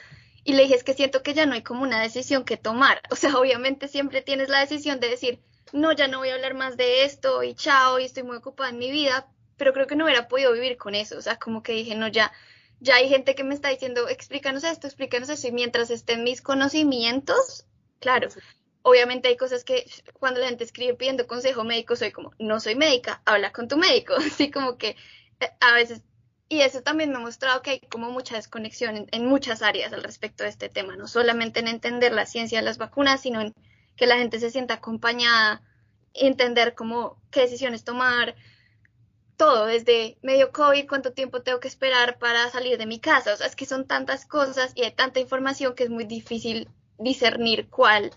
y 0.43 0.53
le 0.53 0.63
dije, 0.63 0.74
es 0.74 0.84
que 0.84 0.96
siento 0.96 1.22
que 1.22 1.36
ya 1.36 1.46
no 1.46 1.53
hay 1.53 1.62
como 1.62 1.84
una 1.84 2.01
decisión 2.01 2.43
que 2.43 2.57
tomar. 2.57 3.01
O 3.12 3.15
sea, 3.15 3.38
obviamente 3.38 3.88
siempre 3.88 4.24
tienes 4.24 4.50
la 4.50 4.62
decisión 4.62 5.00
de 5.00 5.10
decir, 5.10 5.39
no, 5.74 5.91
ya 5.91 6.07
no 6.07 6.17
voy 6.17 6.29
a 6.29 6.34
hablar 6.34 6.55
más 6.55 6.75
de 6.75 7.05
esto 7.05 7.43
y 7.43 7.53
chao, 7.53 8.00
y 8.00 8.05
estoy 8.05 8.24
muy 8.24 8.38
ocupada 8.38 8.72
en 8.72 8.79
mi 8.79 8.89
vida, 8.89 9.27
pero 9.57 9.74
creo 9.74 9.86
que 9.86 9.96
no 9.96 10.05
hubiera 10.05 10.27
podido 10.27 10.53
vivir 10.53 10.77
con 10.77 10.96
eso. 10.96 11.15
O 11.15 11.22
sea, 11.22 11.38
como 11.38 11.62
que 11.62 11.74
dije, 11.74 11.93
no, 11.93 12.07
ya, 12.07 12.31
ya 12.79 12.96
hay 12.96 13.10
gente 13.10 13.36
que 13.36 13.43
me 13.43 13.53
está 13.53 13.69
diciendo, 13.69 14.10
explícanos 14.10 14.63
esto, 14.63 14.87
explícanos 14.87 15.29
eso, 15.29 15.48
y 15.50 15.51
mientras 15.51 15.92
estén 15.92 16.24
mis 16.24 16.42
conocimientos, 16.42 17.68
claro, 18.00 18.29
obviamente 18.81 19.27
hay 19.27 19.37
cosas 19.37 19.63
que 19.63 19.90
cuando 20.20 20.40
la 20.40 20.48
gente 20.48 20.63
escribe 20.63 20.94
pidiendo 20.94 21.27
consejo 21.27 21.63
médico, 21.63 21.96
soy 21.96 22.11
como, 22.11 22.31
no 22.40 22.59
soy 22.59 22.75
médica, 22.75 23.22
habla 23.25 23.51
con 23.51 23.68
tu 23.68 23.77
médico, 23.77 24.16
así 24.18 24.51
como 24.51 24.77
que 24.77 24.96
eh, 25.40 25.50
a 25.59 25.74
veces, 25.74 26.01
y 26.50 26.61
eso 26.61 26.81
también 26.81 27.11
me 27.11 27.18
ha 27.18 27.20
mostrado 27.20 27.61
que 27.61 27.72
hay 27.72 27.79
como 27.81 28.11
mucha 28.11 28.35
desconexión 28.35 29.07
en, 29.11 29.25
muchas 29.25 29.61
áreas 29.61 29.92
al 29.94 30.03
respecto 30.03 30.44
de 30.44 30.50
este 30.50 30.70
tema, 30.70 30.96
no 30.96 31.07
solamente 31.07 31.59
en 31.59 31.68
entender 31.68 32.13
la 32.13 32.25
ciencia 32.25 32.59
de 32.59 32.66
las 32.66 32.77
vacunas, 32.77 33.22
sino 33.22 33.42
en 33.42 33.53
que 33.96 34.07
la 34.07 34.18
gente 34.18 34.40
se 34.40 34.51
sienta 34.51 34.75
acompañada, 34.75 35.61
entender 36.13 36.74
cómo, 36.74 37.22
qué 37.31 37.42
decisiones 37.42 37.83
tomar, 37.83 38.35
todo, 39.35 39.66
desde 39.66 40.18
medio 40.22 40.51
COVID, 40.51 40.87
cuánto 40.87 41.13
tiempo 41.13 41.42
tengo 41.42 41.59
que 41.59 41.68
esperar 41.68 42.18
para 42.18 42.50
salir 42.50 42.77
de 42.77 42.87
mi 42.87 43.00
casa, 43.00 43.33
o 43.33 43.37
sea, 43.37 43.48
es 43.48 43.55
que 43.55 43.66
son 43.66 43.85
tantas 43.85 44.25
cosas 44.25 44.72
y 44.75 44.83
hay 44.83 44.92
tanta 44.92 45.20
información 45.20 45.75
que 45.75 45.83
es 45.83 45.90
muy 45.90 46.05
difícil 46.05 46.70
discernir 46.98 47.70
cuál 47.70 48.11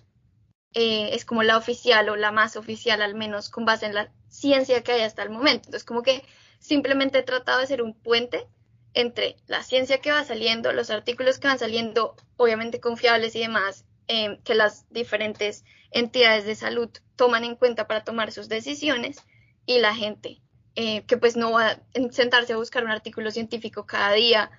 eh, 0.75 1.11
es 1.13 1.25
como 1.25 1.43
la 1.43 1.57
oficial 1.57 2.09
o 2.09 2.17
la 2.17 2.33
más 2.33 2.57
oficial, 2.57 3.03
al 3.03 3.15
menos 3.15 3.49
con 3.49 3.65
base 3.65 3.87
en 3.87 3.95
la 3.95 4.13
ciencia 4.29 4.83
que 4.83 4.93
hay 4.93 5.03
hasta 5.03 5.23
el 5.23 5.31
momento. 5.31 5.69
Entonces, 5.69 5.85
como 5.85 6.03
que 6.03 6.25
simplemente 6.59 7.19
he 7.19 7.23
tratado 7.23 7.61
de 7.61 7.67
ser 7.67 7.83
un 7.83 7.95
puente 7.95 8.47
entre 8.95 9.37
la 9.47 9.63
ciencia 9.63 10.01
que 10.01 10.13
va 10.13 10.25
saliendo, 10.25 10.73
los 10.73 10.91
artículos 10.91 11.39
que 11.39 11.49
van 11.49 11.59
saliendo, 11.59 12.17
obviamente 12.37 12.81
confiables 12.81 13.37
y 13.37 13.41
demás, 13.41 13.85
eh, 14.09 14.41
que 14.45 14.55
las 14.55 14.87
diferentes 14.91 15.65
entidades 15.93 16.45
de 16.45 16.55
salud 16.55 16.91
toman 17.17 17.45
en 17.45 17.57
cuenta 17.57 17.87
para 17.87 18.03
tomar 18.03 18.33
sus 18.33 18.49
decisiones, 18.49 19.25
y 19.67 19.79
la 19.79 19.95
gente, 19.95 20.41
eh, 20.75 21.05
que 21.07 21.17
pues 21.17 21.37
no 21.37 21.53
va 21.53 21.69
a 21.69 21.81
sentarse 22.11 22.53
a 22.53 22.57
buscar 22.57 22.85
un 22.85 22.91
artículo 22.91 23.31
científico 23.31 23.87
cada 23.87 24.13
día, 24.13 24.51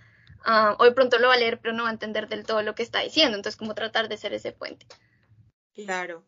uh, 0.45 0.93
pronto 0.93 1.17
lo 1.19 1.27
va 1.27 1.33
a 1.33 1.37
leer, 1.37 1.59
pero 1.59 1.73
no 1.73 1.83
va 1.83 1.89
a 1.89 1.93
entender 1.93 2.29
del 2.29 2.45
todo 2.45 2.61
lo 2.61 2.75
que 2.75 2.83
está 2.83 3.01
diciendo. 3.01 3.35
Entonces, 3.35 3.57
como 3.57 3.75
tratar 3.75 4.07
de 4.07 4.15
ser 4.15 4.33
ese 4.33 4.53
puente. 4.53 4.85
Claro. 5.73 6.23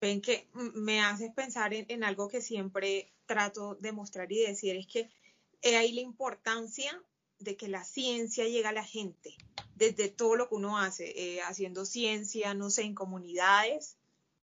Ven 0.00 0.20
que 0.20 0.48
me 0.52 1.00
haces 1.00 1.32
pensar 1.32 1.72
en, 1.72 2.04
algo 2.04 2.28
que 2.28 2.40
siempre 2.40 3.12
trato 3.26 3.74
de 3.76 3.92
mostrar 3.92 4.30
y 4.30 4.42
decir, 4.42 4.76
es 4.76 4.86
que 4.86 5.10
hay 5.62 5.74
ahí 5.74 5.92
la 5.92 6.02
importancia 6.02 7.02
de 7.38 7.56
que 7.56 7.68
la 7.68 7.84
ciencia 7.84 8.44
llegue 8.44 8.66
a 8.66 8.72
la 8.72 8.84
gente, 8.84 9.34
desde 9.74 10.08
todo 10.08 10.36
lo 10.36 10.48
que 10.48 10.56
uno 10.56 10.78
hace, 10.78 11.12
eh, 11.16 11.42
haciendo 11.42 11.84
ciencia, 11.84 12.54
no 12.54 12.70
sé, 12.70 12.82
en 12.82 12.94
comunidades. 12.94 13.96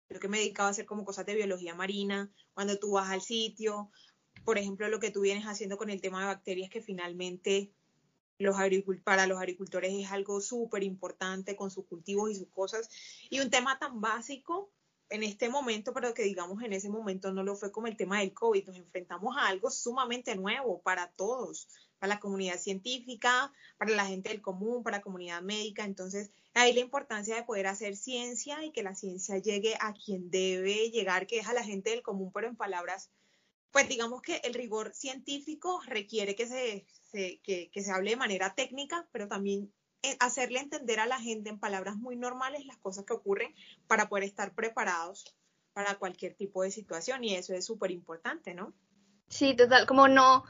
Creo 0.09 0.21
que 0.21 0.29
me 0.29 0.39
he 0.39 0.41
dedicado 0.41 0.69
a 0.69 0.71
hacer 0.73 0.87
como 0.87 1.05
cosas 1.05 1.25
de 1.27 1.35
biología 1.35 1.75
marina, 1.75 2.31
cuando 2.53 2.79
tú 2.79 2.93
vas 2.93 3.11
al 3.11 3.23
sitio, 3.23 3.91
por 4.45 4.59
ejemplo, 4.59 4.89
lo 4.89 5.01
que 5.01 5.11
tú 5.11 5.23
vienes 5.23 5.45
haciendo 5.45 5.79
con 5.79 5.89
el 5.89 6.01
tema 6.01 6.21
de 6.21 6.27
bacterias, 6.27 6.71
que 6.71 6.83
finalmente 6.83 7.71
los 8.39 8.57
para 9.05 9.27
los 9.27 9.39
agricultores 9.39 9.93
es 9.95 10.11
algo 10.11 10.41
súper 10.41 10.83
importante 10.83 11.57
con 11.57 11.71
sus 11.71 11.87
cultivos 11.87 12.31
y 12.31 12.35
sus 12.35 12.49
cosas. 12.49 12.89
Y 13.31 13.41
un 13.41 13.51
tema 13.51 13.79
tan 13.79 14.01
básico 14.01 14.73
en 15.11 15.23
este 15.23 15.49
momento, 15.49 15.93
pero 15.93 16.15
que 16.15 16.23
digamos 16.23 16.63
en 16.63 16.73
ese 16.73 16.89
momento 16.89 17.33
no 17.33 17.43
lo 17.43 17.57
fue 17.57 17.71
como 17.71 17.87
el 17.87 17.97
tema 17.97 18.21
del 18.21 18.33
COVID. 18.33 18.67
Nos 18.67 18.77
enfrentamos 18.77 19.37
a 19.37 19.49
algo 19.49 19.71
sumamente 19.71 20.35
nuevo 20.35 20.81
para 20.83 21.11
todos, 21.13 21.69
para 21.99 22.15
la 22.15 22.21
comunidad 22.21 22.59
científica, 22.59 23.53
para 23.79 23.93
la 23.93 24.07
gente 24.07 24.31
del 24.31 24.43
común, 24.43 24.83
para 24.83 24.99
la 24.99 25.03
comunidad 25.03 25.43
médica. 25.43 25.85
Entonces, 25.85 26.31
ahí 26.55 26.73
la 26.73 26.81
importancia 26.81 27.37
de 27.37 27.45
poder 27.45 27.67
hacer 27.67 27.97
ciencia 27.97 28.65
y 28.65 28.73
que 28.73 28.83
la 28.83 28.95
ciencia 28.95 29.39
llegue 29.39 29.77
a 29.81 29.93
quien 29.93 30.31
debe 30.31 30.91
llegar, 30.91 31.27
que 31.27 31.39
es 31.39 31.49
a 31.49 31.55
la 31.55 31.65
gente 31.65 31.91
del 31.91 32.03
común, 32.03 32.33
pero 32.33 32.49
en 32.49 32.57
palabras 32.57 33.11
pues 33.75 33.89
digamos 33.89 34.23
que 34.23 34.37
el 34.45 34.55
rigor 34.55 34.95
científico 34.95 35.83
requiere 35.89 36.37
que 36.37 36.47
se, 36.47 36.87
que, 37.43 37.71
se 37.75 37.91
hable 37.91 38.11
de 38.11 38.17
manera 38.17 38.55
técnica, 38.55 39.09
pero 39.11 39.27
también 39.27 39.75
eh, 40.03 40.17
hacerle 40.21 40.61
entender 40.61 41.01
a 41.01 41.07
la 41.07 41.19
gente 41.21 41.51
en 41.51 41.59
palabras 41.59 41.97
muy 41.97 42.15
normales 42.15 42.65
las 42.67 42.77
cosas 42.77 43.05
que 43.05 43.15
ocurren 43.15 43.53
para 43.89 44.09
poder 44.09 44.23
estar 44.23 44.55
preparados 44.55 45.37
para 45.73 45.97
cualquier 45.97 46.35
tipo 46.35 46.63
de 46.63 46.71
situación 46.71 47.25
y 47.25 47.35
eso 47.35 47.53
es 47.53 47.67
súper 47.67 47.91
importante, 47.91 48.55
¿no? 48.55 48.73
Sí, 49.27 49.57
total, 49.57 49.87
como 49.89 50.07
no 50.07 50.45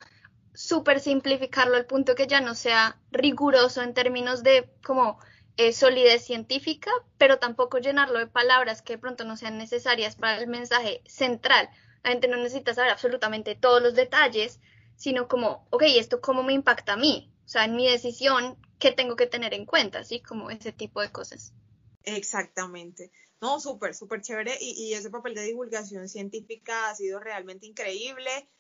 súper 0.53 1.01
simplificarlo 1.01 1.77
al 1.77 1.87
punto 1.87 2.15
que 2.15 2.27
ya 2.27 2.43
no 2.43 2.55
sea 2.55 3.01
riguroso 3.11 3.81
en 3.81 3.95
términos 3.95 4.43
de 4.43 4.69
como 4.85 5.19
eh, 5.57 5.73
solidez 5.73 6.27
científica, 6.27 6.91
pero 7.17 7.39
tampoco 7.39 7.79
llenarlo 7.79 8.19
de 8.19 8.27
palabras 8.27 8.83
que 8.83 8.93
de 8.93 8.99
pronto 8.99 9.25
no 9.25 9.39
sean 9.39 9.57
necesarias 9.57 10.15
para 10.15 10.37
el 10.37 10.47
mensaje 10.47 11.01
central. 11.07 11.71
La 12.05 12.11
gente 12.11 12.29
no 12.29 12.37
necesita 12.37 12.75
saber 12.75 12.91
absolutamente 12.91 13.57
todos 13.57 13.83
los 13.83 13.95
detalles, 13.95 14.61
sino 14.95 15.27
como, 15.27 15.67
ok, 15.71 15.83
¿esto 15.87 16.21
cómo 16.21 16.43
me 16.43 16.53
impacta 16.53 16.93
a 16.93 16.97
mí? 16.97 17.33
O 17.45 17.49
sea, 17.49 17.65
en 17.65 17.77
mi 17.77 17.89
decisión, 17.89 18.59
¿qué 18.79 18.93
tengo 18.93 19.17
que 19.17 19.27
tener 19.27 19.55
en 19.55 19.67
cuenta? 19.67 20.01
Así 20.01 20.21
como 20.21 20.51
ese 20.51 20.71
tipo 20.71 21.01
de 21.01 21.11
cosas. 21.11 21.55
Exactamente. 22.03 23.11
No, 23.41 23.59
súper, 23.59 23.95
súper 23.95 24.21
chévere. 24.21 24.57
Y, 24.61 24.73
y, 24.85 24.95
ese 24.95 25.11
papel 25.11 25.35
de 25.35 25.45
divulgación 25.45 26.09
científica 26.09 26.91
ha 26.91 26.95
sido 26.95 27.21
realmente 27.21 27.67
increíble. 27.67 28.51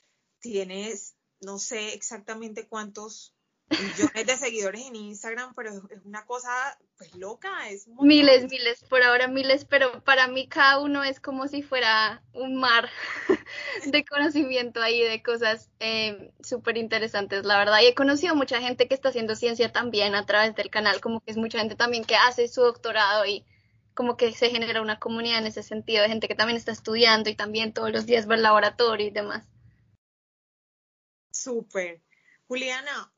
Tienes, 0.40 1.16
no 1.40 1.58
sé 1.58 1.94
exactamente 1.94 2.66
cuántos 2.66 3.33
millones 3.70 4.26
de 4.26 4.36
seguidores 4.36 4.86
en 4.86 4.96
Instagram, 4.96 5.54
pero 5.54 5.70
es 5.70 6.04
una 6.04 6.24
cosa 6.26 6.78
pues 6.96 7.14
loca, 7.14 7.68
es 7.70 7.88
miles, 7.88 8.50
miles, 8.50 8.84
por 8.84 9.02
ahora 9.02 9.26
miles, 9.26 9.64
pero 9.64 10.02
para 10.04 10.28
mí 10.28 10.46
cada 10.48 10.80
uno 10.80 11.02
es 11.02 11.18
como 11.18 11.48
si 11.48 11.62
fuera 11.62 12.22
un 12.32 12.56
mar 12.56 12.88
de 13.86 14.04
conocimiento 14.04 14.80
ahí, 14.80 15.02
de 15.02 15.22
cosas 15.22 15.70
eh, 15.80 16.32
súper 16.42 16.76
interesantes, 16.76 17.44
la 17.44 17.58
verdad. 17.58 17.80
Y 17.82 17.86
he 17.86 17.94
conocido 17.94 18.34
mucha 18.34 18.60
gente 18.60 18.86
que 18.86 18.94
está 18.94 19.08
haciendo 19.08 19.34
ciencia 19.34 19.72
también 19.72 20.14
a 20.14 20.26
través 20.26 20.54
del 20.54 20.70
canal, 20.70 21.00
como 21.00 21.20
que 21.20 21.32
es 21.32 21.36
mucha 21.36 21.58
gente 21.58 21.74
también 21.74 22.04
que 22.04 22.16
hace 22.16 22.46
su 22.48 22.60
doctorado 22.62 23.26
y 23.26 23.44
como 23.94 24.16
que 24.16 24.32
se 24.32 24.50
genera 24.50 24.82
una 24.82 24.98
comunidad 24.98 25.38
en 25.38 25.46
ese 25.46 25.62
sentido 25.62 26.02
de 26.02 26.08
gente 26.08 26.28
que 26.28 26.34
también 26.34 26.56
está 26.56 26.72
estudiando 26.72 27.30
y 27.30 27.36
también 27.36 27.72
todos 27.72 27.90
los 27.92 28.06
días 28.06 28.28
va 28.28 28.34
al 28.34 28.42
laboratorio 28.42 29.06
y 29.06 29.10
demás. 29.10 29.46
Súper. 31.30 32.00
Juliana, 32.46 33.13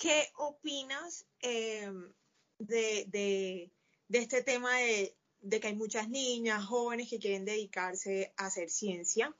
¿qué 0.00 0.32
opinas 0.38 1.26
em, 1.40 2.10
de, 2.58 3.70
este 4.08 4.42
tema 4.42 4.74
de, 4.78 5.14
que 5.60 5.66
hay 5.66 5.76
muchas 5.76 6.08
niñas, 6.08 6.64
jóvenes 6.64 7.10
que 7.10 7.18
quieren 7.18 7.44
dedicarse 7.44 8.32
a 8.38 8.46
hacer 8.46 8.70
ciencia, 8.70 9.36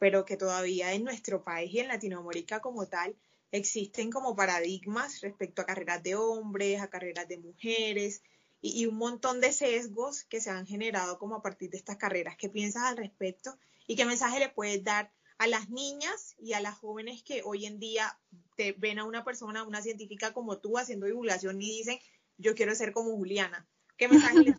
pero 0.00 0.24
que 0.24 0.36
todavía 0.36 0.92
en 0.92 1.04
nuestro 1.04 1.44
país 1.44 1.72
y 1.72 1.78
en 1.78 1.88
Latinoamérica 1.88 2.60
como 2.60 2.86
tal 2.88 3.16
existen 3.52 4.10
como 4.10 4.34
paradigmas 4.34 5.20
respecto 5.20 5.62
a 5.62 5.66
carreras 5.66 6.02
de 6.02 6.16
hombres, 6.16 6.80
a 6.80 6.90
carreras 6.90 7.28
de 7.28 7.38
mujeres 7.38 8.22
y, 8.60 8.86
un 8.86 8.96
montón 8.96 9.40
de 9.40 9.52
sesgos 9.52 10.24
que 10.24 10.40
se 10.40 10.50
han 10.50 10.66
generado 10.66 11.18
como 11.20 11.36
a 11.36 11.42
partir 11.42 11.70
de 11.70 11.76
estas 11.76 11.98
carreras. 11.98 12.36
¿Qué 12.36 12.48
piensas 12.48 12.82
al 12.82 12.96
respecto? 12.96 13.56
¿Y 13.86 13.94
qué 13.94 14.04
mensaje 14.04 14.40
le 14.40 14.48
puedes 14.48 14.82
dar 14.82 15.12
a 15.38 15.46
las 15.46 15.68
niñas 15.68 16.34
y 16.38 16.52
a 16.52 16.60
las 16.60 16.78
jóvenes 16.78 17.22
que 17.22 17.42
hoy 17.44 17.66
en 17.66 17.78
día 17.78 18.18
te 18.56 18.72
ven 18.72 18.98
a 18.98 19.04
una 19.04 19.24
persona, 19.24 19.64
una 19.64 19.82
científica 19.82 20.32
como 20.32 20.58
tú 20.58 20.78
haciendo 20.78 21.06
divulgación 21.06 21.60
y 21.60 21.66
dicen, 21.66 21.98
yo 22.38 22.54
quiero 22.54 22.74
ser 22.74 22.92
como 22.92 23.16
Juliana? 23.16 23.66
¿Qué 23.96 24.08
mensaje 24.08 24.40
le 24.40 24.54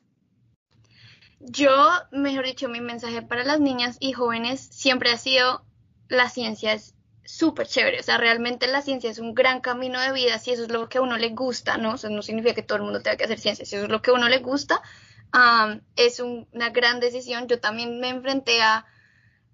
Yo, 1.39 1.89
mejor 2.11 2.45
dicho, 2.45 2.69
mi 2.69 2.81
mensaje 2.81 3.21
para 3.21 3.43
las 3.43 3.59
niñas 3.59 3.97
y 3.99 4.13
jóvenes 4.13 4.67
siempre 4.71 5.11
ha 5.11 5.17
sido 5.17 5.65
la 6.07 6.29
ciencia 6.29 6.73
es 6.73 6.93
súper 7.23 7.67
chévere. 7.67 7.99
O 7.99 8.03
sea, 8.03 8.17
realmente 8.17 8.67
la 8.67 8.81
ciencia 8.81 9.09
es 9.09 9.19
un 9.19 9.33
gran 9.33 9.61
camino 9.61 9.99
de 9.99 10.11
vida, 10.11 10.37
si 10.39 10.51
eso 10.51 10.63
es 10.63 10.71
lo 10.71 10.87
que 10.89 10.99
a 10.99 11.01
uno 11.01 11.17
le 11.17 11.29
gusta, 11.29 11.77
¿no? 11.77 11.95
No 12.09 12.21
significa 12.21 12.53
que 12.53 12.63
todo 12.63 12.77
el 12.77 12.83
mundo 12.83 13.01
tenga 13.01 13.17
que 13.17 13.23
hacer 13.23 13.39
ciencia, 13.39 13.65
si 13.65 13.75
eso 13.75 13.85
es 13.85 13.91
lo 13.91 14.01
que 14.01 14.11
a 14.11 14.13
uno 14.13 14.29
le 14.29 14.39
gusta, 14.39 14.81
es 15.95 16.19
una 16.19 16.69
gran 16.69 16.99
decisión. 16.99 17.47
Yo 17.47 17.59
también 17.59 17.99
me 17.99 18.09
enfrenté 18.09 18.61
a 18.61 18.85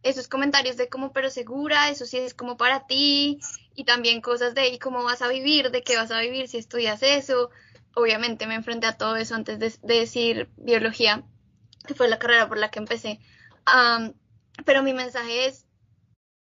esos 0.03 0.27
comentarios 0.27 0.77
de 0.77 0.89
como, 0.89 1.13
pero 1.13 1.29
segura, 1.29 1.89
eso 1.89 2.05
sí 2.05 2.17
es 2.17 2.33
como 2.33 2.57
para 2.57 2.87
ti, 2.87 3.39
y 3.75 3.83
también 3.83 4.21
cosas 4.21 4.55
de, 4.55 4.69
¿y 4.69 4.79
cómo 4.79 5.03
vas 5.03 5.21
a 5.21 5.27
vivir? 5.27 5.71
¿De 5.71 5.83
qué 5.83 5.95
vas 5.95 6.11
a 6.11 6.19
vivir 6.19 6.47
si 6.47 6.57
estudias 6.57 7.03
eso? 7.03 7.49
Obviamente 7.95 8.47
me 8.47 8.55
enfrenté 8.55 8.87
a 8.87 8.97
todo 8.97 9.15
eso 9.15 9.35
antes 9.35 9.59
de, 9.59 9.73
decir 9.81 10.49
biología, 10.57 11.23
que 11.85 11.93
fue 11.93 12.07
la 12.07 12.19
carrera 12.19 12.47
por 12.47 12.57
la 12.57 12.71
que 12.71 12.79
empecé. 12.79 13.19
pero 14.65 14.83
mi 14.83 14.93
mensaje 14.93 15.45
es, 15.45 15.65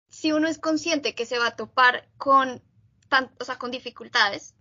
si 0.09 0.31
uno 0.31 0.47
es 0.47 0.59
consciente 0.59 1.15
que 1.15 1.25
se 1.25 1.39
va 1.39 1.47
a 1.47 1.55
topar 1.55 2.07
con, 2.17 2.61
o 3.39 3.43
sea, 3.43 3.57
con 3.57 3.71
dificultades, 3.71 4.55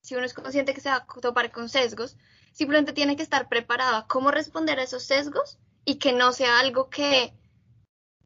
si 0.00 0.14
uno 0.16 0.26
es 0.26 0.34
consciente 0.34 0.74
que 0.74 0.80
se 0.80 0.90
va 0.90 0.96
a 0.96 1.06
topar 1.20 1.50
con 1.50 1.68
sesgos, 1.68 2.16
simplemente 2.52 2.92
tiene 2.92 3.16
que 3.16 3.22
estar 3.22 3.48
preparado 3.48 3.96
a 3.96 4.06
cómo 4.06 4.30
responder 4.30 4.78
a 4.78 4.82
esos 4.82 5.02
sesgos 5.02 5.58
y 5.84 5.96
que 5.96 6.12
no 6.12 6.32
sea 6.32 6.58
algo 6.58 6.90
que 6.90 7.32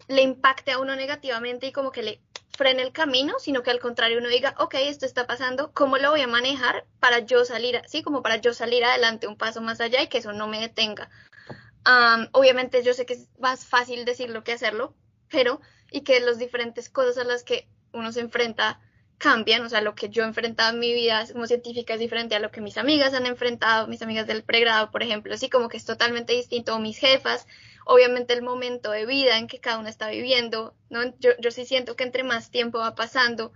le 0.06 0.22
impacte 0.22 0.72
a 0.72 0.78
uno 0.78 0.96
negativamente 0.96 1.66
y 1.66 1.72
como 1.72 1.90
que 1.92 2.02
le 2.02 2.20
frene 2.56 2.82
el 2.82 2.92
camino, 2.92 3.38
sino 3.38 3.62
que 3.62 3.70
al 3.70 3.78
contrario 3.78 4.18
uno 4.18 4.28
diga, 4.28 4.54
ok, 4.58 4.74
esto 4.80 5.06
está 5.06 5.26
pasando, 5.26 5.72
¿cómo 5.72 5.96
lo 5.96 6.10
voy 6.10 6.22
a 6.22 6.26
manejar 6.26 6.86
para 6.98 7.20
yo 7.20 7.44
salir, 7.44 7.76
así 7.76 8.02
como 8.02 8.22
para 8.22 8.36
yo 8.36 8.52
salir 8.52 8.84
adelante 8.84 9.28
un 9.28 9.36
paso 9.36 9.60
más 9.60 9.80
allá 9.80 10.02
y 10.02 10.08
que 10.08 10.18
eso 10.18 10.32
no 10.32 10.46
me 10.46 10.60
detenga? 10.60 11.08
obviamente 12.32 12.82
yo 12.82 12.92
sé 12.92 13.06
que 13.06 13.14
es 13.14 13.28
más 13.38 13.64
fácil 13.64 14.04
decirlo 14.04 14.44
que 14.44 14.52
hacerlo, 14.52 14.94
pero 15.30 15.62
y 15.90 16.02
que 16.02 16.20
las 16.20 16.38
diferentes 16.38 16.90
cosas 16.90 17.16
a 17.16 17.24
las 17.24 17.44
que 17.44 17.66
uno 17.92 18.12
se 18.12 18.20
enfrenta 18.20 18.78
cambian, 19.16 19.62
o 19.62 19.68
sea, 19.68 19.80
lo 19.80 19.94
que 19.94 20.08
yo 20.08 20.22
he 20.22 20.26
enfrentado 20.26 20.74
en 20.74 20.80
mi 20.80 20.92
vida 20.92 21.24
como 21.32 21.46
científica 21.46 21.94
es 21.94 22.00
diferente 22.00 22.36
a 22.36 22.40
lo 22.40 22.50
que 22.50 22.60
mis 22.60 22.78
amigas 22.78 23.14
han 23.14 23.26
enfrentado, 23.26 23.88
mis 23.88 24.02
amigas 24.02 24.26
del 24.26 24.44
pregrado, 24.44 24.90
por 24.90 25.02
ejemplo, 25.02 25.34
así 25.34 25.48
como 25.48 25.68
que 25.68 25.76
es 25.76 25.84
totalmente 25.84 26.32
distinto, 26.34 26.74
o 26.74 26.78
mis 26.78 26.98
jefas, 26.98 27.46
obviamente 27.88 28.34
el 28.34 28.42
momento 28.42 28.90
de 28.90 29.06
vida 29.06 29.38
en 29.38 29.46
que 29.46 29.60
cada 29.60 29.78
uno 29.78 29.88
está 29.88 30.10
viviendo, 30.10 30.74
¿no? 30.90 31.02
Yo, 31.18 31.30
yo 31.40 31.50
sí 31.50 31.64
siento 31.64 31.96
que 31.96 32.04
entre 32.04 32.22
más 32.22 32.50
tiempo 32.50 32.78
va 32.78 32.94
pasando, 32.94 33.50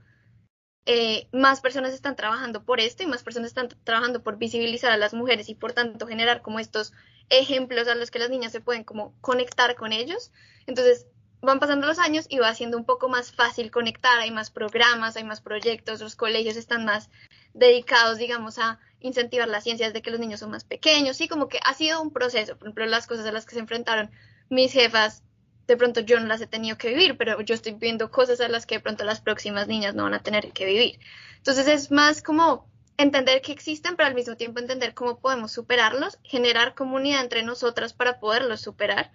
eh, 0.87 1.29
más 1.33 1.61
personas 1.61 1.93
están 1.93 2.17
trabajando 2.17 2.65
por 2.65 2.81
esto 2.81 3.03
y 3.03 3.07
más 3.07 3.23
personas 3.23 3.49
están 3.49 3.69
trabajando 3.85 4.23
por 4.23 4.39
visibilizar 4.39 4.91
a 4.91 4.97
las 4.97 5.13
mujeres 5.13 5.51
y 5.51 5.55
por 5.55 5.75
tanto 5.75 6.07
generar 6.07 6.41
como 6.41 6.61
estos 6.61 6.95
ejemplos 7.29 7.87
a 7.89 7.95
los 7.95 8.11
que 8.11 8.19
las 8.19 8.31
niñas 8.31 8.53
se 8.53 8.63
pueden 8.63 8.85
como 8.85 9.15
conectar 9.21 9.77
con 9.77 9.93
ellos. 9.93 10.33
Entonces, 10.67 11.07
van 11.43 11.61
pasando 11.61 11.87
los 11.87 11.99
años 11.99 12.25
y 12.31 12.39
va 12.39 12.55
siendo 12.55 12.79
un 12.79 12.87
poco 12.87 13.11
más 13.11 13.33
fácil 13.33 13.71
conectar, 13.71 14.19
hay 14.19 14.31
más 14.31 14.51
programas, 14.51 15.15
hay 15.17 15.25
más 15.25 15.43
proyectos, 15.43 16.01
los 16.01 16.17
colegios 16.17 16.57
están 16.57 16.87
más 16.87 17.11
dedicados, 17.53 18.17
digamos, 18.17 18.59
a 18.59 18.81
incentivar 19.03 19.49
las 19.49 19.65
ciencias 19.65 19.93
de 19.93 20.03
que 20.03 20.11
los 20.11 20.21
niños 20.21 20.41
son 20.41 20.51
más 20.51 20.65
pequeños, 20.65 21.17
sí, 21.17 21.29
como 21.29 21.49
que 21.49 21.59
ha 21.65 21.75
sido 21.75 22.01
un 22.01 22.13
proceso, 22.13 22.57
por 22.57 22.69
ejemplo, 22.69 22.87
las 22.87 23.07
cosas 23.07 23.27
a 23.27 23.33
las 23.33 23.47
que 23.47 23.55
se 23.55 23.61
enfrentaron 23.61 24.11
mis 24.49 24.73
jefas, 24.73 25.23
de 25.67 25.77
pronto 25.77 26.01
yo 26.01 26.19
no 26.19 26.27
las 26.27 26.41
he 26.41 26.47
tenido 26.47 26.77
que 26.77 26.89
vivir, 26.89 27.17
pero 27.17 27.41
yo 27.41 27.55
estoy 27.55 27.73
viendo 27.73 28.11
cosas 28.11 28.41
a 28.41 28.49
las 28.49 28.67
que 28.67 28.77
de 28.77 28.81
pronto 28.81 29.05
las 29.05 29.21
próximas 29.21 29.69
niñas 29.69 29.95
no 29.95 30.03
van 30.03 30.15
a 30.15 30.23
tener 30.23 30.53
que 30.53 30.67
vivir. 30.67 30.99
Entonces 31.37 31.69
es 31.69 31.91
más 31.91 32.23
como 32.23 32.69
entender 32.99 33.41
que 33.43 33.53
existen, 33.53 33.97
pero 33.97 34.09
al 34.09 34.15
mismo 34.15 34.37
tiempo 34.37 34.61
entender 34.61 34.93
cómo 34.93 35.19
podemos 35.19 35.53
superarlos, 35.53 36.19
generar 36.25 36.75
comunidad 36.75 37.23
entre 37.23 37.43
nosotras 37.43 37.95
para 37.95 38.21
poderlos 38.21 38.61
superar 38.61 39.13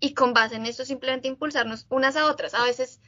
y 0.00 0.12
con 0.14 0.34
base 0.34 0.56
en 0.56 0.66
eso 0.66 0.84
simplemente 0.84 1.28
impulsarnos 1.28 1.86
unas 1.88 2.16
a 2.16 2.26
otras. 2.26 2.52
A 2.54 2.64
veces, 2.64 3.00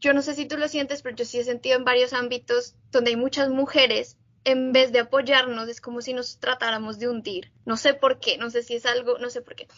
yo 0.00 0.14
no 0.14 0.22
sé 0.22 0.34
si 0.34 0.46
tú 0.46 0.56
lo 0.56 0.68
sientes, 0.68 1.02
pero 1.02 1.16
yo 1.16 1.24
sí 1.24 1.38
he 1.38 1.44
sentido 1.44 1.76
en 1.76 1.84
varios 1.84 2.12
ámbitos 2.12 2.76
donde 2.90 3.10
hay 3.10 3.16
muchas 3.16 3.50
mujeres, 3.50 4.16
en 4.44 4.72
vez 4.72 4.92
de 4.92 5.00
apoyarnos, 5.00 5.68
es 5.68 5.80
como 5.80 6.00
si 6.00 6.14
nos 6.14 6.38
tratáramos 6.38 6.98
de 6.98 7.08
hundir. 7.08 7.52
No 7.64 7.76
sé 7.76 7.94
por 7.94 8.18
qué, 8.18 8.38
no 8.38 8.50
sé 8.50 8.62
si 8.62 8.74
es 8.74 8.86
algo, 8.86 9.18
no 9.18 9.30
sé 9.30 9.42
por 9.42 9.54
qué. 9.54 9.68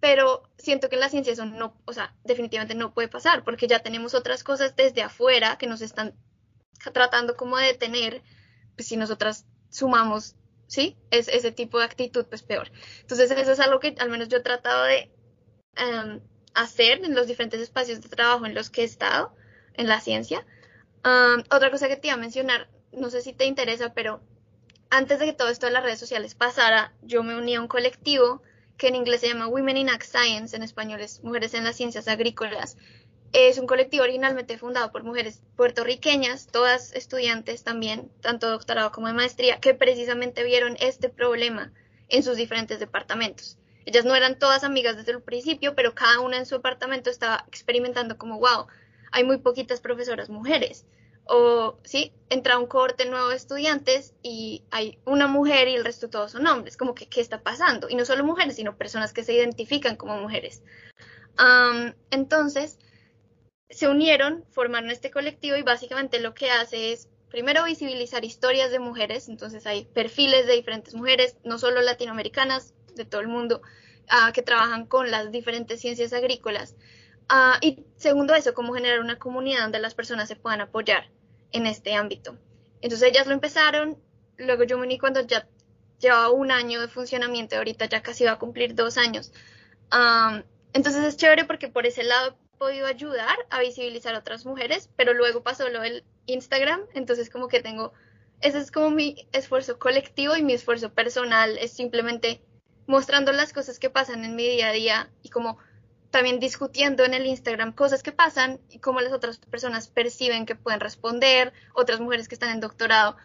Pero 0.00 0.42
siento 0.58 0.88
que 0.88 0.96
en 0.96 1.00
la 1.00 1.08
ciencia 1.08 1.32
eso 1.32 1.44
no, 1.44 1.76
o 1.84 1.92
sea, 1.92 2.14
definitivamente 2.24 2.74
no 2.74 2.94
puede 2.94 3.08
pasar, 3.08 3.44
porque 3.44 3.66
ya 3.66 3.80
tenemos 3.80 4.14
otras 4.14 4.42
cosas 4.42 4.74
desde 4.76 5.02
afuera 5.02 5.58
que 5.58 5.66
nos 5.66 5.82
están 5.82 6.14
tratando 6.92 7.36
como 7.36 7.58
de 7.58 7.66
detener, 7.66 8.22
pues 8.76 8.88
si 8.88 8.96
nosotras 8.96 9.46
sumamos, 9.68 10.36
¿sí? 10.66 10.96
Es, 11.10 11.28
ese 11.28 11.52
tipo 11.52 11.78
de 11.78 11.84
actitud, 11.84 12.24
pues 12.26 12.42
peor. 12.42 12.70
Entonces 13.02 13.30
eso 13.30 13.52
es 13.52 13.60
algo 13.60 13.78
que 13.78 13.94
al 13.98 14.08
menos 14.08 14.28
yo 14.28 14.38
he 14.38 14.42
tratado 14.42 14.84
de 14.84 15.10
Em, 15.76 16.20
hacer 16.54 17.04
en 17.04 17.14
los 17.14 17.26
diferentes 17.26 17.60
espacios 17.60 18.00
de 18.00 18.08
trabajo 18.08 18.44
en 18.44 18.54
los 18.54 18.70
que 18.70 18.82
he 18.82 18.84
estado 18.84 19.34
en 19.74 19.88
la 19.88 20.00
ciencia. 20.00 20.44
otra 21.50 21.70
cosa 21.70 21.88
que 21.88 21.96
te 21.96 22.08
iba 22.08 22.14
a 22.14 22.18
mencionar, 22.18 22.68
no 22.92 23.10
sé 23.10 23.22
si 23.22 23.32
te 23.32 23.46
interesa, 23.46 23.92
pero 23.94 24.20
antes 24.90 25.18
de 25.18 25.26
que 25.26 25.32
todo 25.32 25.48
esto 25.48 25.66
de 25.66 25.72
las 25.72 25.82
redes 25.82 26.00
sociales 26.00 26.34
pasara, 26.34 26.92
yo 27.02 27.22
me 27.22 27.36
uní 27.36 27.54
a 27.54 27.60
un 27.60 27.68
colectivo 27.68 28.42
que 28.76 28.88
en 28.88 28.96
inglés 28.96 29.20
se 29.20 29.28
llama 29.28 29.46
Women 29.46 29.76
in 29.76 29.90
Ag 29.90 30.02
Science, 30.02 30.56
en 30.56 30.62
español 30.62 31.00
es 31.00 31.22
Mujeres 31.22 31.54
en 31.54 31.64
las 31.64 31.76
Ciencias 31.76 32.08
Agrícolas. 32.08 32.76
Es 33.32 33.58
un 33.58 33.66
colectivo 33.66 34.02
originalmente 34.02 34.58
fundado 34.58 34.90
por 34.90 35.04
mujeres 35.04 35.42
puertorriqueñas, 35.54 36.48
todas 36.48 36.92
estudiantes 36.94 37.62
también, 37.62 38.10
tanto 38.20 38.50
doctorado 38.50 38.90
como 38.90 39.06
de 39.06 39.12
maestría, 39.12 39.60
que 39.60 39.74
precisamente 39.74 40.42
vieron 40.42 40.76
este 40.80 41.08
problema 41.08 41.72
en 42.08 42.22
sus 42.22 42.36
diferentes 42.36 42.80
departamentos. 42.80 43.58
Ellas 43.86 44.04
no 44.04 44.14
eran 44.14 44.38
todas 44.38 44.64
amigas 44.64 44.96
desde 44.96 45.12
el 45.12 45.22
principio, 45.22 45.74
pero 45.74 45.94
cada 45.94 46.20
una 46.20 46.38
en 46.38 46.46
su 46.46 46.56
apartamento 46.56 47.10
estaba 47.10 47.44
experimentando 47.46 48.18
como, 48.18 48.38
wow, 48.38 48.66
hay 49.12 49.24
muy 49.24 49.38
poquitas 49.38 49.80
profesoras 49.80 50.28
mujeres. 50.28 50.86
O, 51.32 51.78
sí, 51.84 52.12
entra 52.28 52.58
un 52.58 52.66
cohorte 52.66 53.04
nuevo 53.04 53.28
de 53.28 53.36
estudiantes 53.36 54.14
y 54.20 54.64
hay 54.72 54.98
una 55.04 55.28
mujer 55.28 55.68
y 55.68 55.76
el 55.76 55.84
resto 55.84 56.10
todos 56.10 56.32
son 56.32 56.44
hombres. 56.48 56.76
Como 56.76 56.92
que, 56.92 57.06
¿qué 57.06 57.20
está 57.20 57.40
pasando? 57.40 57.88
Y 57.88 57.94
no 57.94 58.04
solo 58.04 58.24
mujeres, 58.24 58.56
sino 58.56 58.76
personas 58.76 59.12
que 59.12 59.22
se 59.22 59.34
identifican 59.34 59.94
como 59.94 60.16
mujeres. 60.20 60.62
entonces, 62.10 62.80
se 63.68 63.86
unieron, 63.86 64.44
formaron 64.50 64.90
este 64.90 65.12
colectivo 65.12 65.56
y 65.56 65.62
básicamente 65.62 66.18
lo 66.18 66.34
que 66.34 66.50
hace 66.50 66.92
es 66.92 67.08
primero 67.28 67.62
visibilizar 67.62 68.24
historias 68.24 68.72
de 68.72 68.80
mujeres, 68.80 69.28
entonces 69.28 69.64
hay 69.66 69.84
perfiles 69.84 70.48
de 70.48 70.54
diferentes 70.54 70.94
mujeres, 70.94 71.36
no 71.44 71.58
solo 71.58 71.80
latinoamericanas, 71.80 72.74
de 72.96 73.04
todo 73.04 73.20
el 73.20 73.28
mundo 73.28 73.62
ah, 74.08 74.32
que 74.34 74.42
trabajan 74.42 74.86
con 74.86 75.12
las 75.12 75.30
diferentes 75.30 75.80
ciencias 75.80 76.12
agrícolas. 76.12 76.74
Ah, 77.28 77.58
y 77.60 77.84
segundo 77.94 78.34
eso, 78.34 78.52
cómo 78.52 78.74
generar 78.74 78.98
una 78.98 79.20
comunidad 79.20 79.62
donde 79.62 79.78
las 79.78 79.94
personas 79.94 80.26
se 80.26 80.34
puedan 80.34 80.60
apoyar 80.60 81.08
en 81.52 81.66
este 81.66 81.94
ámbito. 81.94 82.36
Entonces 82.80 83.08
ellas 83.10 83.26
lo 83.26 83.34
empezaron, 83.34 83.98
luego 84.36 84.64
yo 84.64 84.78
me 84.78 84.84
uní 84.86 84.98
cuando 84.98 85.20
ya 85.22 85.46
llevaba 86.00 86.30
un 86.30 86.50
año 86.50 86.80
de 86.80 86.88
funcionamiento, 86.88 87.56
ahorita 87.56 87.86
ya 87.86 88.02
casi 88.02 88.24
va 88.24 88.32
a 88.32 88.38
cumplir 88.38 88.74
dos 88.74 88.96
años. 88.98 89.32
entonces 90.72 91.04
es 91.04 91.16
chévere 91.16 91.44
porque 91.44 91.68
por 91.68 91.86
ese 91.86 92.04
lado 92.04 92.30
he 92.30 92.58
podido 92.58 92.86
ayudar 92.86 93.36
a 93.50 93.60
visibilizar 93.60 94.14
a 94.14 94.18
otras 94.18 94.46
mujeres, 94.46 94.90
pero 94.96 95.14
luego 95.14 95.42
pasó 95.42 95.68
lo 95.68 95.80
del 95.80 96.04
Instagram, 96.26 96.80
entonces 96.94 97.28
como 97.30 97.48
que 97.48 97.60
tengo, 97.60 97.92
ese 98.40 98.58
es 98.58 98.70
como 98.70 98.90
mi 98.90 99.28
esfuerzo 99.32 99.78
colectivo 99.78 100.36
y 100.36 100.42
mi 100.42 100.54
esfuerzo 100.54 100.92
personal 100.92 101.58
es 101.58 101.72
simplemente 101.72 102.40
mostrando 102.86 103.32
las 103.32 103.52
cosas 103.52 103.78
que 103.78 103.90
pasan 103.90 104.24
en 104.24 104.36
mi 104.36 104.48
día 104.48 104.68
a 104.68 104.72
día 104.72 105.10
y 105.22 105.28
como 105.28 105.58
también 106.10 106.40
discutiendo 106.40 107.04
en 107.04 107.14
el 107.14 107.26
Instagram 107.26 107.72
cosas 107.72 108.02
que 108.02 108.12
pasan 108.12 108.60
y 108.68 108.78
cómo 108.78 109.00
las 109.00 109.12
otras 109.12 109.38
personas 109.38 109.88
perciben 109.88 110.46
que 110.46 110.56
pueden 110.56 110.80
responder, 110.80 111.52
otras 111.74 112.00
mujeres 112.00 112.28
que 112.28 112.34
están 112.34 112.50
en 112.50 112.60
doctorado, 112.60 113.16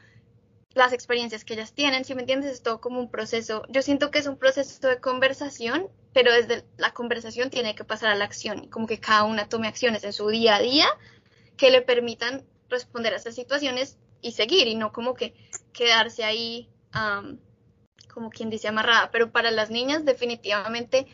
las 0.74 0.92
experiencias 0.94 1.46
que 1.46 1.54
ellas 1.54 1.74
tienen, 1.74 2.04
si 2.04 2.14
me 2.16 2.22
entiendes, 2.22 2.52
es 2.52 2.62
todo 2.62 2.82
como 2.82 3.00
un 3.00 3.10
proceso. 3.10 3.64
Yo 3.70 3.82
siento 3.82 4.12
que 4.12 4.20
es 4.20 4.28
un 4.28 4.38
proceso 4.38 4.88
de 4.88 5.00
conversación, 5.00 5.88
pero 6.14 6.34
desde 6.34 6.66
la 6.78 6.92
conversación 6.92 7.50
tiene 7.50 7.76
que 7.76 7.86
pasar 7.86 8.10
a 8.10 8.16
la 8.16 8.26
acción, 8.26 8.68
como 8.70 8.86
que 8.86 9.00
cada 9.00 9.24
una 9.24 9.48
tome 9.48 9.68
acciones 9.68 10.04
en 10.04 10.14
su 10.14 10.28
día 10.28 10.58
a 10.58 10.62
día 10.62 10.86
que 11.56 11.72
le 11.72 11.82
permitan 11.82 12.44
responder 12.70 13.14
a 13.14 13.18
estas 13.18 13.36
situaciones 13.36 13.98
y 14.22 14.34
seguir, 14.34 14.68
y 14.68 14.76
no 14.76 14.92
como 14.92 15.14
que 15.14 15.34
quedarse 15.72 16.26
ahí, 16.26 16.70
como 18.14 18.30
quien 18.30 18.50
dice, 18.50 18.68
amarrada. 18.68 19.12
Pero 19.12 19.32
para 19.32 19.52
las 19.52 19.70
niñas, 19.70 20.04
definitivamente 20.04 21.08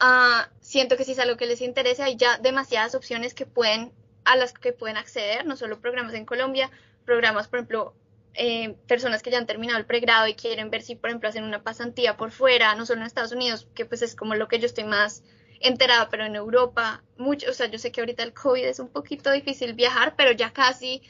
Ah, 0.00 0.50
siento 0.60 0.96
que 0.96 1.04
si 1.04 1.12
es 1.12 1.18
algo 1.18 1.36
que 1.36 1.46
les 1.46 1.60
interesa, 1.60 2.04
hay 2.04 2.16
ya 2.16 2.38
demasiadas 2.38 2.94
opciones 2.94 3.34
que 3.34 3.46
pueden, 3.46 3.92
a 4.24 4.36
las 4.36 4.52
que 4.52 4.72
pueden 4.72 4.96
acceder, 4.96 5.46
no 5.46 5.56
solo 5.56 5.80
programas 5.80 6.14
en 6.14 6.24
Colombia, 6.24 6.70
programas, 7.04 7.48
por 7.48 7.60
ejemplo, 7.60 7.94
eh, 8.34 8.74
personas 8.88 9.22
que 9.22 9.30
ya 9.30 9.38
han 9.38 9.46
terminado 9.46 9.78
el 9.78 9.86
pregrado 9.86 10.26
y 10.26 10.34
quieren 10.34 10.70
ver 10.70 10.82
si, 10.82 10.96
por 10.96 11.10
ejemplo, 11.10 11.28
hacen 11.28 11.44
una 11.44 11.62
pasantía 11.62 12.16
por 12.16 12.32
fuera, 12.32 12.74
no 12.74 12.86
solo 12.86 13.00
en 13.00 13.06
Estados 13.06 13.32
Unidos, 13.32 13.68
que 13.74 13.84
pues 13.84 14.02
es 14.02 14.16
como 14.16 14.34
lo 14.34 14.48
que 14.48 14.58
yo 14.58 14.66
estoy 14.66 14.84
más 14.84 15.22
enterada, 15.60 16.08
pero 16.10 16.24
en 16.26 16.34
Europa, 16.34 17.04
mucho, 17.16 17.48
o 17.50 17.54
sea, 17.54 17.66
yo 17.66 17.78
sé 17.78 17.92
que 17.92 18.00
ahorita 18.00 18.22
el 18.22 18.34
COVID 18.34 18.64
es 18.64 18.80
un 18.80 18.88
poquito 18.88 19.30
difícil 19.30 19.74
viajar, 19.74 20.14
pero 20.16 20.32
ya 20.32 20.52
casi 20.52 21.02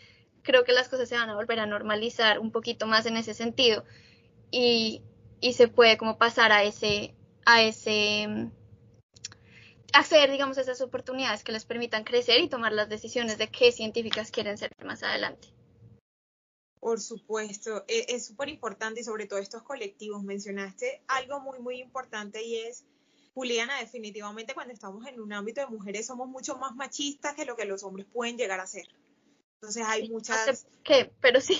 creo 0.42 0.64
que 0.64 0.72
las 0.72 0.88
cosas 0.88 1.08
se 1.08 1.16
van 1.16 1.30
a 1.30 1.34
volver 1.34 1.58
a 1.58 1.66
normalizar 1.66 2.38
un 2.38 2.52
poquito 2.52 2.86
más 2.86 3.06
en 3.06 3.16
ese 3.16 3.34
sentido. 3.34 3.84
Y, 4.50 5.02
y 5.40 5.54
se 5.54 5.68
puede 5.68 5.96
como 5.96 6.18
pasar 6.18 6.52
a 6.52 6.62
ese, 6.62 7.14
a 7.46 7.62
ese 7.62 8.50
hacer, 9.94 10.30
digamos, 10.30 10.58
esas 10.58 10.80
oportunidades 10.80 11.44
que 11.44 11.52
les 11.52 11.64
permitan 11.64 12.04
crecer 12.04 12.40
y 12.40 12.48
tomar 12.48 12.72
las 12.72 12.88
decisiones 12.88 13.38
de 13.38 13.48
qué 13.48 13.70
científicas 13.70 14.30
quieren 14.30 14.58
ser 14.58 14.72
más 14.84 15.02
adelante. 15.02 15.48
Por 16.80 17.00
supuesto, 17.00 17.84
e, 17.88 18.06
es 18.08 18.26
súper 18.26 18.48
importante 18.48 19.00
y 19.00 19.04
sobre 19.04 19.26
todo 19.26 19.38
estos 19.38 19.62
colectivos. 19.62 20.22
Mencionaste 20.22 21.02
algo 21.06 21.40
muy, 21.40 21.60
muy 21.60 21.80
importante 21.80 22.42
y 22.42 22.56
es, 22.56 22.84
Juliana, 23.34 23.78
definitivamente 23.78 24.52
cuando 24.52 24.74
estamos 24.74 25.06
en 25.06 25.20
un 25.20 25.32
ámbito 25.32 25.60
de 25.60 25.68
mujeres 25.68 26.06
somos 26.06 26.28
mucho 26.28 26.56
más 26.56 26.74
machistas 26.74 27.34
que 27.34 27.44
lo 27.44 27.56
que 27.56 27.64
los 27.64 27.84
hombres 27.84 28.06
pueden 28.12 28.36
llegar 28.36 28.60
a 28.60 28.66
ser. 28.66 28.88
Entonces 29.54 29.84
hay 29.86 30.08
muchas... 30.10 30.66
¿Qué? 30.82 31.12
Pero 31.20 31.40
sí. 31.40 31.58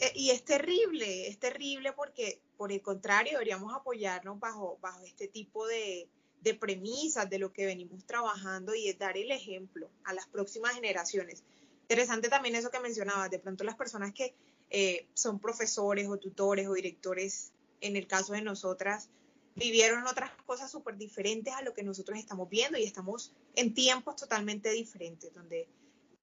E, 0.00 0.12
y 0.14 0.30
es 0.30 0.44
terrible, 0.44 1.26
es 1.26 1.38
terrible 1.38 1.92
porque 1.92 2.40
por 2.56 2.70
el 2.70 2.80
contrario 2.80 3.32
deberíamos 3.32 3.74
apoyarnos 3.74 4.38
bajo, 4.38 4.78
bajo 4.80 5.04
este 5.04 5.26
tipo 5.26 5.66
de, 5.66 6.08
de 6.46 6.54
premisas 6.54 7.28
de 7.28 7.40
lo 7.40 7.52
que 7.52 7.66
venimos 7.66 8.04
trabajando 8.06 8.72
y 8.72 8.88
es 8.88 8.96
dar 8.96 9.16
el 9.16 9.32
ejemplo 9.32 9.90
a 10.04 10.14
las 10.14 10.28
próximas 10.28 10.74
generaciones. 10.74 11.42
Interesante 11.82 12.28
también 12.28 12.54
eso 12.54 12.70
que 12.70 12.78
mencionabas, 12.78 13.32
de 13.32 13.40
pronto 13.40 13.64
las 13.64 13.74
personas 13.74 14.12
que 14.12 14.32
eh, 14.70 15.08
son 15.12 15.40
profesores 15.40 16.06
o 16.06 16.18
tutores 16.18 16.68
o 16.68 16.74
directores, 16.74 17.50
en 17.80 17.96
el 17.96 18.06
caso 18.06 18.32
de 18.32 18.42
nosotras, 18.42 19.08
vivieron 19.56 20.06
otras 20.06 20.30
cosas 20.46 20.70
súper 20.70 20.96
diferentes 20.96 21.52
a 21.52 21.62
lo 21.62 21.74
que 21.74 21.82
nosotros 21.82 22.16
estamos 22.16 22.48
viendo 22.48 22.78
y 22.78 22.84
estamos 22.84 23.32
en 23.56 23.74
tiempos 23.74 24.14
totalmente 24.14 24.70
diferentes, 24.70 25.34
donde 25.34 25.66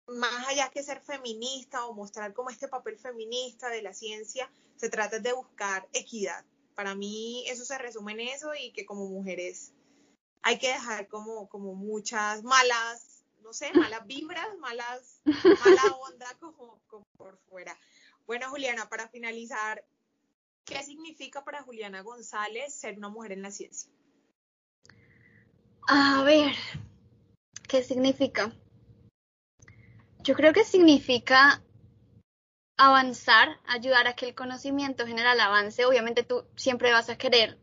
más 0.09 0.49
allá 0.49 0.71
que 0.71 0.83
ser 0.83 1.01
feminista 1.03 1.87
o 1.87 1.95
mostrar 1.95 2.35
como 2.35 2.51
este 2.51 2.67
papel 2.67 2.99
feminista 2.99 3.69
de 3.69 3.83
la 3.83 3.95
ciencia, 3.95 4.51
se 4.75 4.89
trata 4.89 5.21
de 5.21 5.33
buscar 5.35 5.89
equidad. 5.93 6.45
Para 6.75 6.97
mí 6.97 7.45
eso 7.47 7.65
se 7.65 7.79
resume 7.79 8.15
en 8.15 8.21
eso 8.21 8.57
y 8.57 8.73
que 8.73 8.85
como 8.85 9.07
mujeres 9.07 9.73
hay 10.43 10.59
que 10.59 10.69
dejar 10.69 11.09
como, 11.09 11.49
como 11.49 11.75
muchas 11.75 12.43
malas, 12.43 13.25
no 13.43 13.53
sé, 13.53 13.73
malas 13.75 14.07
vibras, 14.07 14.47
malas, 14.59 15.21
mala 15.25 15.83
onda 16.09 16.27
como, 16.39 16.81
por 17.17 17.39
fuera. 17.49 17.77
Bueno, 18.27 18.49
Juliana, 18.51 18.89
para 18.89 19.09
finalizar, 19.09 19.85
¿qué 20.65 20.83
significa 20.83 21.45
para 21.45 21.63
Juliana 21.63 22.03
González 22.03 22.75
ser 22.75 22.97
una 22.97 23.09
mujer 23.09 23.33
en 23.33 23.43
la 23.43 23.51
ciencia? 23.51 23.91
A 25.87 26.23
ver, 26.23 26.55
¿qué 27.69 27.83
significa? 27.83 28.53
Yo 30.23 30.35
creo 30.35 30.53
que 30.53 30.65
significa 30.65 31.63
avanzar, 32.77 33.59
ayudar 33.67 34.07
a 34.07 34.15
que 34.15 34.27
el 34.27 34.35
conocimiento 34.35 35.07
general 35.07 35.39
avance. 35.41 35.85
Obviamente 35.85 36.23
tú 36.23 36.47
siempre 36.57 36.93
vas 36.93 37.11
a 37.11 37.19
querer 37.19 37.59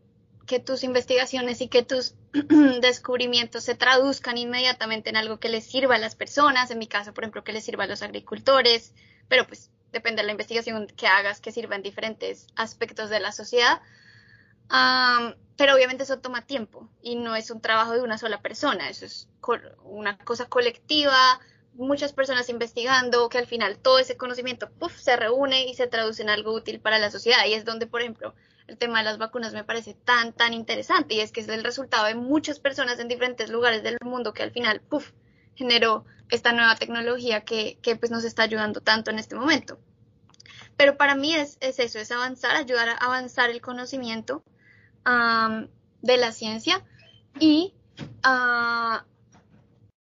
que 0.45 0.59
tus 0.59 0.83
investigaciones 0.83 1.59
y 1.61 1.67
que 1.67 1.83
tus 1.83 2.15
descubrimientos 2.81 3.63
se 3.63 3.75
traduzcan 3.75 4.37
inmediatamente 4.37 5.09
en 5.09 5.17
algo 5.17 5.39
que 5.39 5.49
les 5.49 5.65
sirva 5.65 5.95
a 5.95 5.99
las 5.99 6.15
personas, 6.15 6.71
en 6.71 6.79
mi 6.79 6.87
caso, 6.87 7.13
por 7.13 7.23
ejemplo, 7.23 7.43
que 7.43 7.53
les 7.53 7.63
sirva 7.63 7.85
a 7.85 7.87
los 7.87 8.01
agricultores, 8.01 8.93
pero 9.27 9.45
pues 9.47 9.71
depende 9.91 10.21
de 10.21 10.25
la 10.25 10.31
investigación 10.31 10.87
que 10.87 11.07
hagas, 11.07 11.41
que 11.41 11.51
sirva 11.51 11.75
en 11.75 11.83
diferentes 11.83 12.47
aspectos 12.55 13.09
de 13.09 13.19
la 13.19 13.31
sociedad. 13.31 13.81
pero 15.57 15.75
obviamente 15.75 16.03
eso 16.03 16.19
toma 16.19 16.45
tiempo 16.45 16.89
y 17.01 17.15
no 17.15 17.35
es 17.35 17.49
un 17.51 17.61
trabajo 17.61 17.93
de 17.93 18.01
una 18.01 18.17
sola 18.17 18.41
persona, 18.41 18.89
eso 18.89 19.05
es 19.05 19.27
una 19.83 20.17
cosa 20.17 20.45
colectiva, 20.45 21.39
muchas 21.77 22.13
personas 22.13 22.49
investigando, 22.49 23.29
que 23.29 23.37
al 23.37 23.47
final 23.47 23.77
todo 23.77 23.99
ese 23.99 24.17
conocimiento 24.17 24.69
se 24.97 25.15
reúne 25.15 25.65
y 25.65 25.73
se 25.75 25.87
traduce 25.87 26.21
en 26.21 26.29
algo 26.29 26.53
útil 26.53 26.79
para 26.79 26.99
la 26.99 27.11
sociedad. 27.11 27.45
Y 27.45 27.53
es 27.53 27.65
donde, 27.65 27.87
por 27.87 28.01
ejemplo, 28.01 28.33
el 28.67 28.77
tema 28.77 28.99
de 28.99 29.05
las 29.05 29.17
vacunas 29.17 29.53
me 29.53 29.63
parece 29.63 29.93
tan, 29.93 30.33
tan 30.33 30.53
interesante 30.53 31.15
y 31.15 31.21
es 31.21 31.31
que 31.31 31.41
es 31.41 31.47
el 31.47 31.63
resultado 31.63 32.05
de 32.05 32.15
muchas 32.15 32.59
personas 32.59 32.99
en 32.99 33.07
diferentes 33.07 33.49
lugares 33.49 33.83
del 33.83 33.97
mundo 34.03 34.33
que 34.33 34.43
al 34.43 34.51
final, 34.51 34.81
puff, 34.81 35.11
generó 35.55 36.05
esta 36.29 36.51
nueva 36.51 36.75
tecnología 36.75 37.45
que, 37.45 37.79
que 37.81 37.95
pues 37.95 38.11
nos 38.11 38.23
está 38.23 38.43
ayudando 38.43 38.81
tanto 38.81 39.09
en 39.09 39.19
este 39.19 39.35
momento. 39.35 39.79
Pero 40.75 40.97
para 40.97 41.15
mí 41.15 41.33
es, 41.33 41.57
es 41.61 41.79
eso, 41.79 41.97
es 41.97 42.11
avanzar, 42.11 42.55
ayudar 42.55 42.89
a 42.89 42.97
avanzar 42.97 43.49
el 43.49 43.61
conocimiento 43.61 44.43
de 46.01 46.17
la 46.17 46.33
ciencia 46.33 46.83
y 47.39 47.73
uh, 48.25 48.97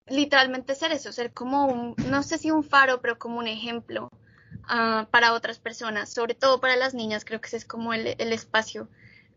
literalmente 0.06 0.76
ser 0.76 0.92
eso, 0.92 1.12
ser 1.12 1.34
como 1.34 1.66
un, 1.66 1.96
no 2.10 2.22
sé 2.22 2.38
si 2.38 2.52
un 2.52 2.64
faro, 2.64 3.02
pero 3.02 3.18
como 3.18 3.40
un 3.40 3.48
ejemplo 3.48 4.10
Ah, 4.68 5.08
para 5.12 5.34
otras 5.34 5.60
personas, 5.60 6.14
sobre 6.14 6.36
todo 6.36 6.60
para 6.60 6.76
las 6.76 6.94
niñas, 6.94 7.26
creo 7.26 7.42
que 7.42 7.48
ese 7.48 7.58
es 7.58 7.66
como 7.66 7.94
el, 7.94 8.08
espacio. 8.20 8.88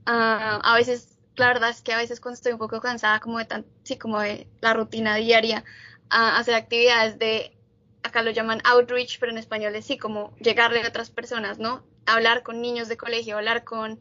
Ah, 0.06 0.60
a 0.62 0.74
veces, 0.76 1.18
la 1.36 1.48
verdad 1.48 1.70
es 1.70 1.82
que 1.82 1.92
a 1.92 1.98
veces 1.98 2.20
cuando 2.20 2.36
estoy 2.36 2.52
un 2.52 2.58
poco 2.58 2.80
cansada 2.80 3.20
como 3.20 3.38
de 3.38 3.44
tan, 3.46 3.66
sí, 3.82 3.96
como 3.96 4.20
de 4.20 4.46
la 4.60 4.74
rutina 4.74 5.16
diaria, 5.16 5.64
uh, 6.12 6.38
hacer 6.38 6.54
actividades 6.54 7.18
de, 7.18 7.56
acá 8.02 8.22
lo 8.22 8.30
llaman 8.30 8.60
outreach, 8.64 9.18
pero 9.18 9.32
en 9.32 9.38
español 9.38 9.74
es 9.74 9.86
sí, 9.86 9.98
como 9.98 10.36
llegarle 10.38 10.82
a 10.82 10.88
otras 10.88 11.10
personas, 11.10 11.58
¿no? 11.58 11.84
Hablar 12.06 12.42
con 12.42 12.60
niños 12.60 12.88
de 12.88 12.96
colegio, 12.96 13.36
hablar 13.36 13.64
con 13.64 14.00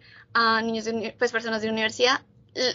niños 0.63 0.86
de, 0.86 1.15
pues 1.17 1.31
personas 1.31 1.62
de 1.62 1.69
universidad, 1.69 2.21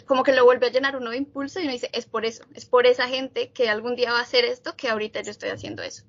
como 0.07 0.25
que 0.25 0.33
lo 0.33 0.45
vuelve 0.45 0.67
a 0.67 0.71
llenar 0.71 0.97
uno 0.97 1.11
de 1.11 1.19
impulso 1.19 1.61
y 1.61 1.65
uno 1.65 1.73
dice, 1.73 1.91
es 1.93 2.07
por 2.07 2.25
eso, 2.25 2.45
es 2.55 2.65
por 2.65 2.87
esa 2.87 3.07
gente 3.07 3.53
que 3.53 3.69
algún 3.69 3.95
día 3.95 4.13
va 4.13 4.19
a 4.19 4.23
hacer 4.23 4.45
esto 4.45 4.75
que 4.75 4.89
ahorita 4.89 5.21
yo 5.23 5.31
estoy 5.31 5.51
haciendo 5.51 5.83
eso. 5.83 6.05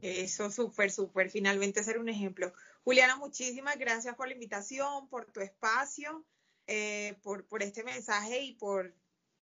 Eso, 0.00 0.50
súper, 0.50 0.90
súper. 0.90 1.30
Finalmente 1.30 1.84
ser 1.84 1.98
un 1.98 2.08
ejemplo. 2.08 2.52
Juliana, 2.84 3.16
muchísimas 3.16 3.78
gracias 3.78 4.14
por 4.14 4.28
la 4.28 4.34
invitación, 4.34 5.08
por 5.08 5.30
tu 5.30 5.40
espacio, 5.40 6.24
eh, 6.66 7.18
por, 7.22 7.46
por 7.46 7.62
este 7.62 7.84
mensaje 7.84 8.40
y 8.40 8.54
por, 8.54 8.94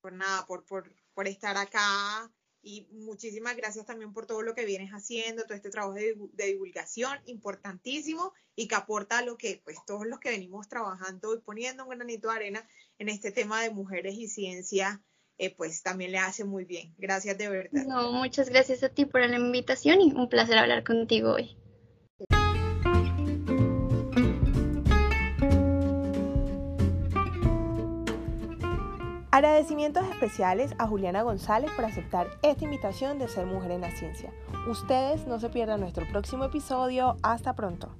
por 0.01 0.13
nada, 0.13 0.47
por, 0.47 0.65
por, 0.65 0.95
por 1.13 1.29
estar 1.29 1.57
acá. 1.57 2.33
Y 2.63 2.89
muchísimas 2.91 3.57
gracias 3.57 3.87
también 3.87 4.13
por 4.13 4.27
todo 4.27 4.43
lo 4.43 4.55
que 4.55 4.65
vienes 4.65 4.91
haciendo, 4.91 5.45
todo 5.45 5.55
este 5.55 5.71
trabajo 5.71 5.95
de, 5.95 6.17
de, 6.33 6.47
divulgación 6.47 7.19
importantísimo 7.27 8.33
y 8.57 8.67
que 8.67 8.75
aporta 8.75 9.19
a 9.19 9.23
lo 9.23 9.37
que 9.37 9.61
pues 9.63 9.79
todos 9.87 10.07
los 10.07 10.19
que 10.19 10.31
venimos 10.31 10.69
trabajando 10.69 11.35
y 11.35 11.41
poniendo 11.41 11.85
un 11.85 11.91
granito 11.91 12.29
de 12.29 12.35
arena 12.35 12.69
en 12.99 13.11
este 13.11 13.31
tema 13.31 13.63
de 13.63 13.71
mujeres 13.71 14.17
y 14.17 14.27
ciencia 14.27 15.03
eh, 15.39 15.55
pues 15.57 15.83
también 15.83 16.13
le 16.13 16.19
hace 16.19 16.45
muy 16.45 16.65
bien. 16.65 16.95
Gracias 16.99 17.39
de 17.39 17.49
verdad. 17.49 17.85
No, 17.87 18.13
muchas 18.13 18.51
gracias 18.51 18.83
a 18.83 18.89
ti 18.89 19.05
por 19.05 19.21
la 19.21 19.37
invitación 19.37 20.01
y 20.01 20.13
un 20.13 20.29
placer 20.29 20.59
hablar 20.59 20.85
contigo 20.85 21.35
hoy. 21.35 21.57
Agradecimientos 29.31 30.05
especiales 30.11 30.73
a 30.79 30.89
Juliana 30.89 31.23
González 31.23 31.71
por 31.77 31.85
aceptar 31.85 32.29
esta 32.43 32.65
invitación 32.65 33.21
de 33.21 33.29
ser 33.29 33.47
mujer 33.47 33.71
en 33.71 33.83
la 33.83 33.93
ciencia. 33.93 34.33
Ustedes 34.69 35.29
no 35.29 35.39
se 35.39 35.49
pierdan 35.49 35.79
nuestro 35.79 36.09
próximo 36.09 36.47
episodio. 36.47 37.17
Hasta 37.23 37.55
pronto. 37.55 37.95